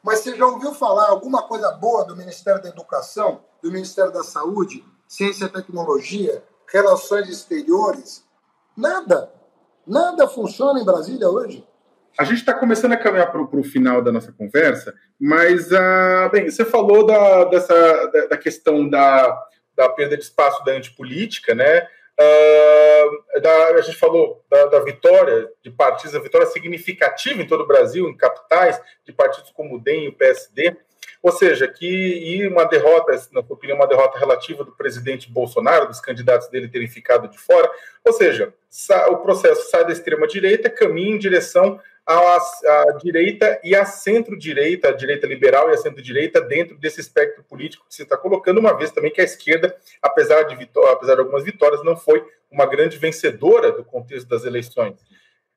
Mas 0.04 0.20
você 0.20 0.36
já 0.36 0.46
ouviu 0.46 0.74
falar 0.74 1.08
alguma 1.08 1.44
coisa 1.44 1.72
boa 1.72 2.04
do 2.04 2.16
Ministério 2.16 2.62
da 2.62 2.68
Educação, 2.68 3.42
do 3.62 3.72
Ministério 3.72 4.12
da 4.12 4.22
Saúde, 4.22 4.84
Ciência 5.08 5.46
e 5.46 5.50
Tecnologia, 5.50 6.44
Relações 6.68 7.30
Exteriores? 7.30 8.28
Nada. 8.76 9.32
Nada 9.88 10.28
funciona 10.28 10.80
em 10.80 10.86
Brasília 10.86 11.30
hoje. 11.30 11.66
A 12.20 12.26
gente 12.26 12.40
está 12.40 12.54
começando 12.54 12.92
a 12.92 12.98
caminhar 12.98 13.32
para 13.32 13.42
o 13.42 13.64
final 13.64 14.02
da 14.02 14.12
nossa 14.12 14.32
conversa, 14.32 14.94
mas, 15.20 15.72
uh, 15.72 16.30
bem, 16.32 16.50
você 16.50 16.64
falou 16.64 17.06
da, 17.06 17.46
dessa, 17.46 17.74
da, 18.08 18.26
da, 18.28 18.38
questão 18.38 18.88
da, 18.88 19.48
da 19.76 19.90
perda 19.90 20.16
de 20.16 20.24
espaço 20.24 20.64
da 20.64 20.74
antipolítica, 20.74 21.56
né? 21.56 21.88
Uh, 22.20 23.42
da, 23.42 23.70
a 23.70 23.82
gente 23.82 23.98
falou 23.98 24.44
da, 24.50 24.66
da, 24.68 24.80
vitória 24.82 25.50
de 25.64 25.72
partidos, 25.72 26.16
a 26.16 26.20
vitória 26.20 26.46
significativa 26.46 27.42
em 27.42 27.48
todo 27.48 27.64
o 27.64 27.68
Brasil, 27.68 28.08
em 28.08 28.16
capitais, 28.16 28.80
de 29.04 29.12
partidos 29.12 29.50
como 29.52 29.76
o 29.76 29.80
DEM 29.80 30.06
e 30.06 30.08
o 30.10 30.14
PSD. 30.14 30.78
Ou 31.24 31.32
seja, 31.32 31.70
que 31.70 31.88
e 31.88 32.46
uma 32.46 32.66
derrota, 32.66 33.14
na 33.32 33.42
sua 33.42 33.56
opinião, 33.56 33.78
uma 33.78 33.88
derrota 33.88 34.20
relativa 34.20 34.62
do 34.66 34.74
presidente 34.74 35.32
Bolsonaro, 35.32 35.88
dos 35.88 36.02
candidatos 36.02 36.50
dele 36.50 36.68
terem 36.68 36.90
ficado 36.90 37.30
de 37.30 37.40
fora. 37.40 37.72
Ou 38.06 38.12
seja, 38.12 38.54
o 39.10 39.16
processo 39.16 39.70
sai 39.70 39.86
da 39.86 39.94
extrema-direita, 39.94 40.70
caminha 40.70 41.16
em 41.16 41.18
direção 41.18 41.80
à, 42.06 42.36
à 42.36 42.98
direita 43.02 43.58
e 43.64 43.74
à 43.74 43.86
centro-direita, 43.86 44.90
a 44.90 44.92
direita 44.92 45.26
liberal 45.26 45.70
e 45.70 45.74
a 45.74 45.78
centro-direita, 45.78 46.42
dentro 46.42 46.78
desse 46.78 47.00
espectro 47.00 47.42
político 47.46 47.86
que 47.88 47.96
se 47.96 48.04
está 48.04 48.18
colocando, 48.18 48.60
uma 48.60 48.78
vez 48.78 48.92
também 48.92 49.10
que 49.10 49.22
a 49.22 49.24
esquerda, 49.24 49.74
apesar 50.02 50.44
de, 50.44 50.70
apesar 50.92 51.14
de 51.16 51.22
algumas 51.22 51.46
vitórias, 51.46 51.82
não 51.86 51.96
foi 51.96 52.22
uma 52.52 52.66
grande 52.66 52.98
vencedora 52.98 53.72
do 53.72 53.86
contexto 53.86 54.28
das 54.28 54.44
eleições. 54.44 55.00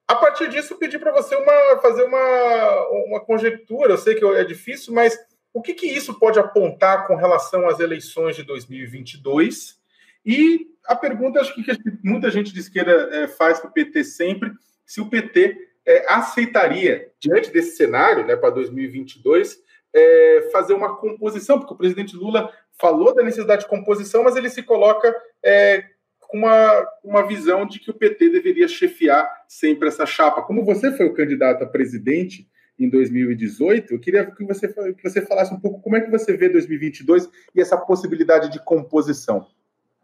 A 0.06 0.14
partir 0.14 0.48
disso, 0.48 0.78
pedi 0.78 0.96
para 0.96 1.10
você 1.10 1.34
uma, 1.34 1.78
fazer 1.82 2.04
uma, 2.04 2.88
uma 3.08 3.20
conjectura. 3.20 3.92
Eu 3.92 3.98
sei 3.98 4.14
que 4.14 4.24
é 4.24 4.44
difícil, 4.44 4.94
mas 4.94 5.18
o 5.56 5.62
que, 5.62 5.72
que 5.72 5.86
isso 5.86 6.18
pode 6.18 6.38
apontar 6.38 7.06
com 7.06 7.16
relação 7.16 7.66
às 7.66 7.80
eleições 7.80 8.36
de 8.36 8.42
2022? 8.42 9.80
E 10.22 10.66
a 10.84 10.94
pergunta, 10.94 11.40
acho 11.40 11.54
que 11.54 11.62
muita 12.04 12.30
gente 12.30 12.52
de 12.52 12.60
esquerda 12.60 12.92
é, 13.10 13.26
faz 13.26 13.58
para 13.58 13.70
o 13.70 13.72
PT 13.72 14.04
sempre, 14.04 14.52
se 14.84 15.00
o 15.00 15.08
PT 15.08 15.56
é, 15.86 16.12
aceitaria, 16.12 17.10
diante 17.18 17.50
desse 17.50 17.74
cenário, 17.74 18.26
né, 18.26 18.36
para 18.36 18.50
2022, 18.50 19.58
é, 19.94 20.50
fazer 20.52 20.74
uma 20.74 20.94
composição, 20.94 21.58
porque 21.58 21.72
o 21.72 21.78
presidente 21.78 22.14
Lula 22.14 22.52
falou 22.78 23.14
da 23.14 23.22
necessidade 23.22 23.62
de 23.62 23.70
composição, 23.70 24.24
mas 24.24 24.36
ele 24.36 24.50
se 24.50 24.62
coloca 24.62 25.10
é, 25.42 25.86
com 26.18 26.36
uma, 26.36 26.86
uma 27.02 27.26
visão 27.26 27.66
de 27.66 27.80
que 27.80 27.90
o 27.90 27.94
PT 27.94 28.28
deveria 28.28 28.68
chefiar 28.68 29.26
sempre 29.48 29.88
essa 29.88 30.04
chapa. 30.04 30.42
Como 30.42 30.66
você 30.66 30.94
foi 30.94 31.06
o 31.06 31.14
candidato 31.14 31.64
a 31.64 31.66
presidente, 31.66 32.46
em 32.78 32.88
2018. 32.88 33.94
Eu 33.94 34.00
queria 34.00 34.24
que 34.30 34.44
você, 34.44 34.68
que 34.68 35.02
você 35.02 35.22
falasse 35.22 35.52
um 35.52 35.60
pouco 35.60 35.80
como 35.80 35.96
é 35.96 36.00
que 36.00 36.10
você 36.10 36.36
vê 36.36 36.48
2022 36.48 37.28
e 37.54 37.60
essa 37.60 37.76
possibilidade 37.76 38.50
de 38.50 38.62
composição 38.64 39.46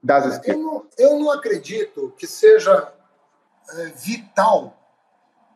das 0.02 0.26
esquerdas. 0.26 0.61
Eu 0.61 0.62
não, 0.62 0.87
eu 0.98 1.18
não 1.18 1.30
acredito 1.30 2.12
que 2.16 2.26
seja 2.26 2.92
é, 3.70 3.85
vital 4.04 4.78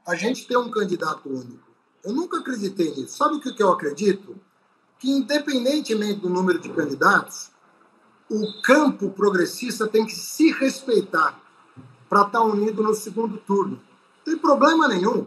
a 0.07 0.15
gente 0.15 0.47
ter 0.47 0.57
um 0.57 0.71
candidato 0.71 1.29
único. 1.29 1.67
Eu 2.05 2.13
nunca 2.13 2.39
acreditei 2.39 2.91
nisso. 2.91 3.17
Sabe 3.17 3.37
o 3.37 3.41
que 3.41 3.61
eu 3.61 3.73
acredito? 3.73 4.41
Que, 4.99 5.11
independentemente 5.11 6.21
do 6.21 6.31
número 6.31 6.61
de 6.61 6.69
candidatos, 6.69 7.51
o 8.31 8.63
campo 8.63 9.11
progressista 9.11 9.89
tem 9.89 10.07
que 10.07 10.15
se 10.15 10.53
respeitar 10.53 11.41
para 12.09 12.23
estar 12.23 12.43
unido 12.43 12.83
no 12.83 12.95
segundo 12.95 13.39
turno. 13.39 13.83
Não 14.19 14.25
tem 14.25 14.39
problema 14.39 14.87
nenhum. 14.87 15.27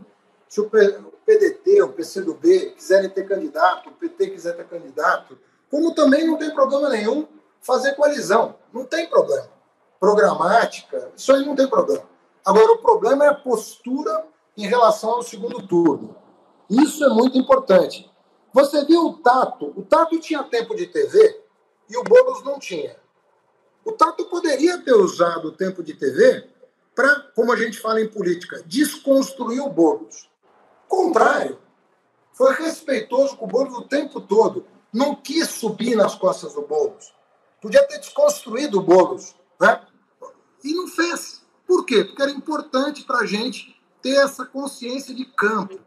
Se 0.50 0.60
o 0.60 0.68
PDT, 0.68 1.84
o 1.84 1.94
PCdoB 1.94 2.72
quiserem 2.72 3.08
ter 3.08 3.28
candidato, 3.28 3.90
o 3.90 3.94
PT 3.94 4.32
quiser 4.32 4.58
ter 4.58 4.68
candidato, 4.68 5.38
como 5.70 5.94
também 5.94 6.26
não 6.26 6.38
tem 6.38 6.50
problema 6.52 6.90
nenhum 6.90 7.28
fazer 7.62 7.94
coalizão. 7.94 8.56
Não 8.74 8.84
tem 8.84 9.08
problema. 9.08 9.48
Programática, 10.00 11.12
isso 11.16 11.32
aí 11.32 11.46
não 11.46 11.56
tem 11.56 11.68
problema. 11.68 12.04
Agora, 12.44 12.74
o 12.74 12.80
problema 12.80 13.26
é 13.26 13.28
a 13.28 13.36
postura 13.36 14.26
em 14.58 14.66
relação 14.66 15.12
ao 15.12 15.22
segundo 15.22 15.68
turno. 15.68 16.16
Isso 16.68 17.06
é 17.06 17.10
muito 17.10 17.38
importante. 17.38 18.10
Você 18.52 18.84
viu 18.86 19.06
o 19.06 19.18
Tato? 19.18 19.72
O 19.76 19.84
Tato 19.84 20.20
tinha 20.20 20.44
tempo 20.44 20.76
de 20.76 20.88
TV 20.88 21.44
e 21.88 21.96
o 21.96 22.04
Boulos 22.04 22.44
não 22.44 22.58
tinha. 22.58 22.96
O 23.86 23.92
Tato 23.92 24.26
poderia 24.26 24.80
ter 24.80 24.94
usado 24.94 25.50
o 25.50 25.52
tempo 25.52 25.84
de 25.84 25.94
TV 25.94 26.48
para, 26.96 27.20
como 27.36 27.52
a 27.52 27.56
gente 27.56 27.80
fala 27.80 28.02
em 28.02 28.08
política, 28.08 28.64
desconstruir 28.66 29.62
o 29.62 29.70
Boulos 29.70 30.29
contrário. 30.90 31.60
Foi 32.34 32.54
respeitoso 32.54 33.38
com 33.38 33.46
o 33.46 33.48
Boulos 33.48 33.78
o 33.78 33.84
tempo 33.84 34.20
todo. 34.20 34.66
Não 34.92 35.16
quis 35.16 35.50
subir 35.50 35.96
nas 35.96 36.16
costas 36.16 36.54
do 36.54 36.64
Boulos. 36.64 37.14
Podia 37.62 37.86
ter 37.88 38.00
desconstruído 38.00 38.80
o 38.80 38.82
Boulos. 38.82 39.36
Né? 39.60 39.82
E 40.64 40.74
não 40.74 40.88
fez. 40.88 41.46
Por 41.68 41.86
quê? 41.86 42.04
Porque 42.04 42.22
era 42.22 42.32
importante 42.32 43.04
para 43.04 43.20
a 43.20 43.26
gente 43.26 43.80
ter 44.02 44.16
essa 44.16 44.46
consciência 44.46 45.14
de 45.14 45.26
campo. 45.26 45.80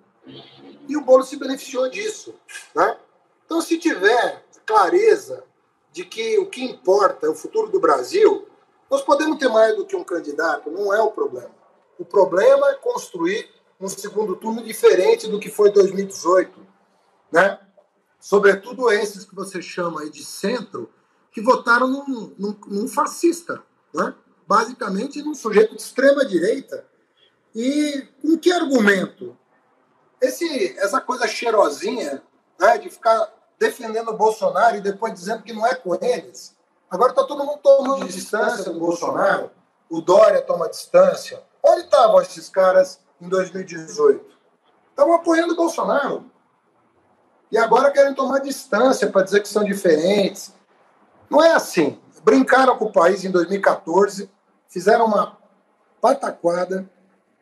E 0.89 0.97
o 0.97 1.01
Boulos 1.01 1.29
se 1.29 1.37
beneficiou 1.37 1.89
disso. 1.91 2.35
Né? 2.75 2.97
Então, 3.45 3.61
se 3.61 3.79
tiver 3.79 4.45
clareza 4.65 5.45
de 5.91 6.05
que 6.05 6.39
o 6.39 6.47
que 6.47 6.65
importa 6.65 7.27
é 7.27 7.31
o 7.31 7.35
futuro 7.35 7.71
do 7.71 7.81
Brasil, 7.81 8.47
nós 8.91 9.03
podemos 9.03 9.39
ter 9.39 9.49
mais 9.49 9.75
do 9.77 9.85
que 9.85 9.97
um 9.97 10.05
candidato, 10.05 10.71
não 10.71 10.93
é 10.93 11.01
o 11.03 11.11
problema. 11.11 11.51
O 11.99 12.05
problema 12.05 12.71
é 12.71 12.75
construir 12.75 13.51
um 13.83 13.89
segundo 13.89 14.37
turno 14.37 14.63
diferente 14.63 15.29
do 15.29 15.41
que 15.41 15.51
foi 15.51 15.73
2018, 15.73 16.65
né? 17.33 17.59
Sobretudo 18.21 18.91
esses 18.91 19.25
que 19.25 19.35
você 19.35 19.61
chama 19.61 20.09
de 20.09 20.25
centro, 20.25 20.89
que 21.33 21.41
votaram 21.41 21.89
num, 21.89 22.35
num, 22.39 22.57
num 22.69 22.89
fascista, 22.89 23.61
né? 23.93 24.15
Basicamente 24.47 25.23
num 25.23 25.35
sujeito 25.35 25.75
de 25.75 25.83
extrema 25.83 26.25
direita. 26.25 26.87
E 27.55 28.07
com 28.23 28.39
que 28.39 28.53
argumento? 28.53 29.37
Esse, 30.21 30.79
essa 30.79 31.01
coisa 31.01 31.27
cheirosinha 31.27 32.23
né, 32.59 32.79
de 32.79 32.89
ficar 32.89 33.33
defendendo 33.59 34.11
o 34.11 34.17
Bolsonaro 34.17 34.77
e 34.77 34.81
depois 34.81 35.13
dizendo 35.13 35.43
que 35.43 35.53
não 35.53 35.67
é 35.67 35.75
com 35.75 35.95
eles. 35.95 36.57
Agora 36.89 37.11
está 37.11 37.25
todo 37.25 37.45
mundo 37.45 37.59
tomando 37.63 38.07
distância 38.07 38.71
do 38.71 38.79
Bolsonaro. 38.79 39.51
O 39.91 40.01
Dória 40.01 40.41
toma 40.43 40.69
distância. 40.69 41.43
Onde 41.63 41.83
estavam 41.83 42.21
esses 42.21 42.49
caras 42.49 43.01
em 43.23 43.29
2018. 43.29 44.25
Estavam 44.91 45.15
apoiando 45.15 45.55
o 45.55 45.57
Bolsonaro. 45.57 46.25
E 47.51 47.57
agora 47.57 47.93
querem 47.93 48.15
tomar 48.15 48.41
distância 48.41 49.09
para 49.09 49.23
dizer 49.23 49.41
que 49.41 49.49
são 49.49 49.63
diferentes. 49.63 50.53
Não 51.31 51.43
é 51.43 51.53
assim. 51.53 51.99
Brincaram 52.25 52.77
com 52.77 52.87
o 52.87 52.93
país 52.93 53.25
em 53.25 53.31
2014, 53.31 54.31
fizeram 54.69 55.07
uma 55.07 55.39
pataquada 56.01 56.89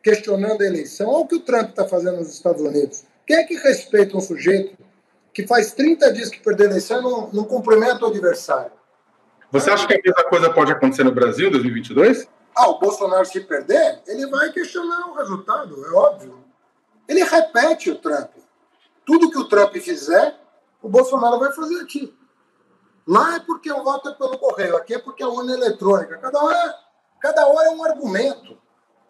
questionando 0.03 0.61
a 0.61 0.65
eleição. 0.65 1.07
Olha 1.07 1.19
o 1.19 1.27
que 1.27 1.35
o 1.35 1.39
Trump 1.39 1.69
está 1.69 1.87
fazendo 1.87 2.17
nos 2.17 2.33
Estados 2.33 2.61
Unidos. 2.61 3.03
Quem 3.25 3.37
é 3.37 3.43
que 3.43 3.55
respeita 3.55 4.15
um 4.15 4.21
sujeito 4.21 4.77
que 5.33 5.47
faz 5.47 5.71
30 5.73 6.13
dias 6.13 6.29
que 6.29 6.39
perdeu 6.39 6.67
a 6.67 6.69
eleição 6.71 6.99
e 6.99 7.03
não, 7.03 7.29
não 7.31 7.43
cumprimenta 7.43 8.05
o 8.05 8.07
adversário? 8.07 8.71
Você 9.51 9.69
acha 9.69 9.87
que 9.87 9.93
a 9.93 10.01
mesma 10.03 10.29
coisa 10.29 10.49
pode 10.49 10.71
acontecer 10.71 11.03
no 11.03 11.11
Brasil 11.11 11.47
em 11.47 11.51
2022? 11.51 12.27
Ah, 12.55 12.69
o 12.69 12.79
Bolsonaro 12.79 13.25
se 13.25 13.39
perder, 13.41 14.01
ele 14.07 14.27
vai 14.27 14.51
questionar 14.51 15.09
o 15.09 15.13
resultado, 15.13 15.85
é 15.85 15.91
óbvio. 15.91 16.43
Ele 17.07 17.23
repete 17.23 17.91
o 17.91 17.97
Trump. 17.97 18.31
Tudo 19.05 19.29
que 19.31 19.37
o 19.37 19.47
Trump 19.47 19.73
fizer, 19.75 20.39
o 20.81 20.89
Bolsonaro 20.89 21.39
vai 21.39 21.51
fazer 21.53 21.79
aqui. 21.81 22.15
Lá 23.07 23.35
é 23.35 23.39
porque 23.39 23.71
o 23.71 23.83
voto 23.83 24.09
é 24.09 24.13
pelo 24.13 24.37
correio, 24.37 24.77
aqui 24.77 24.93
é 24.93 24.99
porque 24.99 25.23
é 25.23 25.27
urna 25.27 25.53
eletrônica. 25.53 26.17
Cada 26.17 26.43
hora, 26.43 26.75
cada 27.19 27.47
hora 27.47 27.67
é 27.67 27.71
um 27.71 27.83
argumento. 27.83 28.57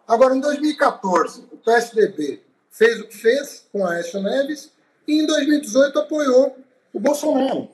Agora, 0.06 0.34
em 0.34 0.40
2014, 0.40 1.48
o 1.52 1.56
PSDB 1.58 2.42
fez 2.70 3.00
o 3.00 3.06
que 3.06 3.16
fez 3.16 3.68
com 3.70 3.84
a 3.84 3.92
Aécio 3.92 4.20
Neves 4.22 4.72
e 5.06 5.20
em 5.20 5.26
2018 5.26 5.98
apoiou 5.98 6.56
o 6.92 7.00
Bolsonaro. 7.00 7.68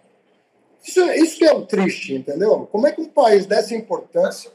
Isso, 0.82 1.00
isso 1.12 1.38
que 1.38 1.44
é 1.44 1.52
o 1.52 1.66
triste, 1.66 2.14
entendeu? 2.14 2.68
Como 2.70 2.86
é 2.86 2.92
que 2.92 3.00
um 3.00 3.08
país 3.08 3.46
dessa 3.46 3.74
importância 3.74 4.50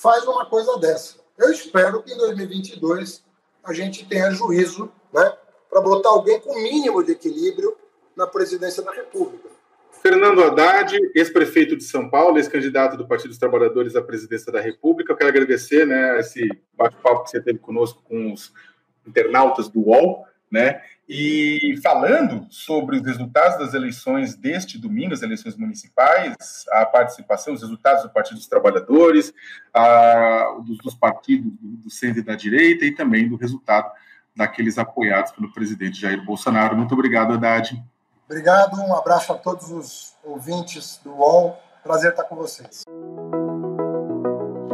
faz 0.00 0.26
uma 0.26 0.46
coisa 0.46 0.78
dessa. 0.78 1.16
Eu 1.36 1.50
espero 1.50 2.02
que 2.02 2.12
em 2.12 2.16
2022 2.16 3.24
a 3.64 3.72
gente 3.72 4.06
tenha 4.06 4.30
juízo 4.30 4.90
né, 5.12 5.32
para 5.68 5.80
botar 5.80 6.10
alguém 6.10 6.40
com 6.40 6.54
mínimo 6.54 7.02
de 7.02 7.12
equilíbrio 7.12 7.76
na 8.16 8.26
presidência 8.26 8.82
da 8.82 8.92
República. 8.92 9.48
Fernando 10.00 10.42
Haddad, 10.42 10.96
ex-prefeito 11.14 11.76
de 11.76 11.82
São 11.82 12.08
Paulo, 12.08 12.38
ex-candidato 12.38 12.96
do 12.96 13.06
Partido 13.06 13.30
dos 13.30 13.38
Trabalhadores 13.38 13.96
à 13.96 14.02
presidência 14.02 14.52
da 14.52 14.60
República. 14.60 15.12
Eu 15.12 15.16
quero 15.16 15.30
agradecer 15.30 15.84
né, 15.84 16.18
esse 16.20 16.48
bate-papo 16.74 17.24
que 17.24 17.30
você 17.30 17.40
teve 17.40 17.58
conosco 17.58 18.02
com 18.04 18.32
os 18.32 18.52
internautas 19.06 19.68
do 19.68 19.80
UOL. 19.80 20.24
Né? 20.50 20.80
E 21.08 21.78
falando 21.82 22.46
sobre 22.50 22.96
os 22.96 23.02
resultados 23.02 23.58
das 23.58 23.72
eleições 23.72 24.34
deste 24.34 24.78
domingo, 24.78 25.14
as 25.14 25.22
eleições 25.22 25.56
municipais, 25.56 26.36
a 26.70 26.84
participação, 26.84 27.54
os 27.54 27.62
resultados 27.62 28.02
do 28.02 28.10
Partido 28.10 28.36
dos 28.36 28.46
Trabalhadores, 28.46 29.32
a, 29.72 30.58
dos, 30.66 30.76
dos, 30.78 30.94
partidos 30.94 31.50
do, 31.60 31.90
centro 31.90 32.20
e 32.20 32.22
da 32.22 32.34
direita 32.34 32.84
e 32.84 32.94
também 32.94 33.26
do 33.26 33.36
resultado 33.36 33.90
daqueles 34.36 34.76
apoiados 34.76 35.32
pelo 35.32 35.52
presidente 35.52 36.00
Jair 36.00 36.22
Bolsonaro. 36.22 36.76
Muito 36.76 36.92
obrigado, 36.92 37.32
Haddad. 37.32 37.82
Obrigado, 38.26 38.78
um 38.78 38.94
abraço 38.94 39.32
a 39.32 39.36
todos 39.36 39.70
os 39.70 40.14
ouvintes 40.22 41.00
do 41.02 41.14
UOL. 41.14 41.58
Prazer 41.82 42.10
estar 42.10 42.24
com 42.24 42.36
vocês. 42.36 42.84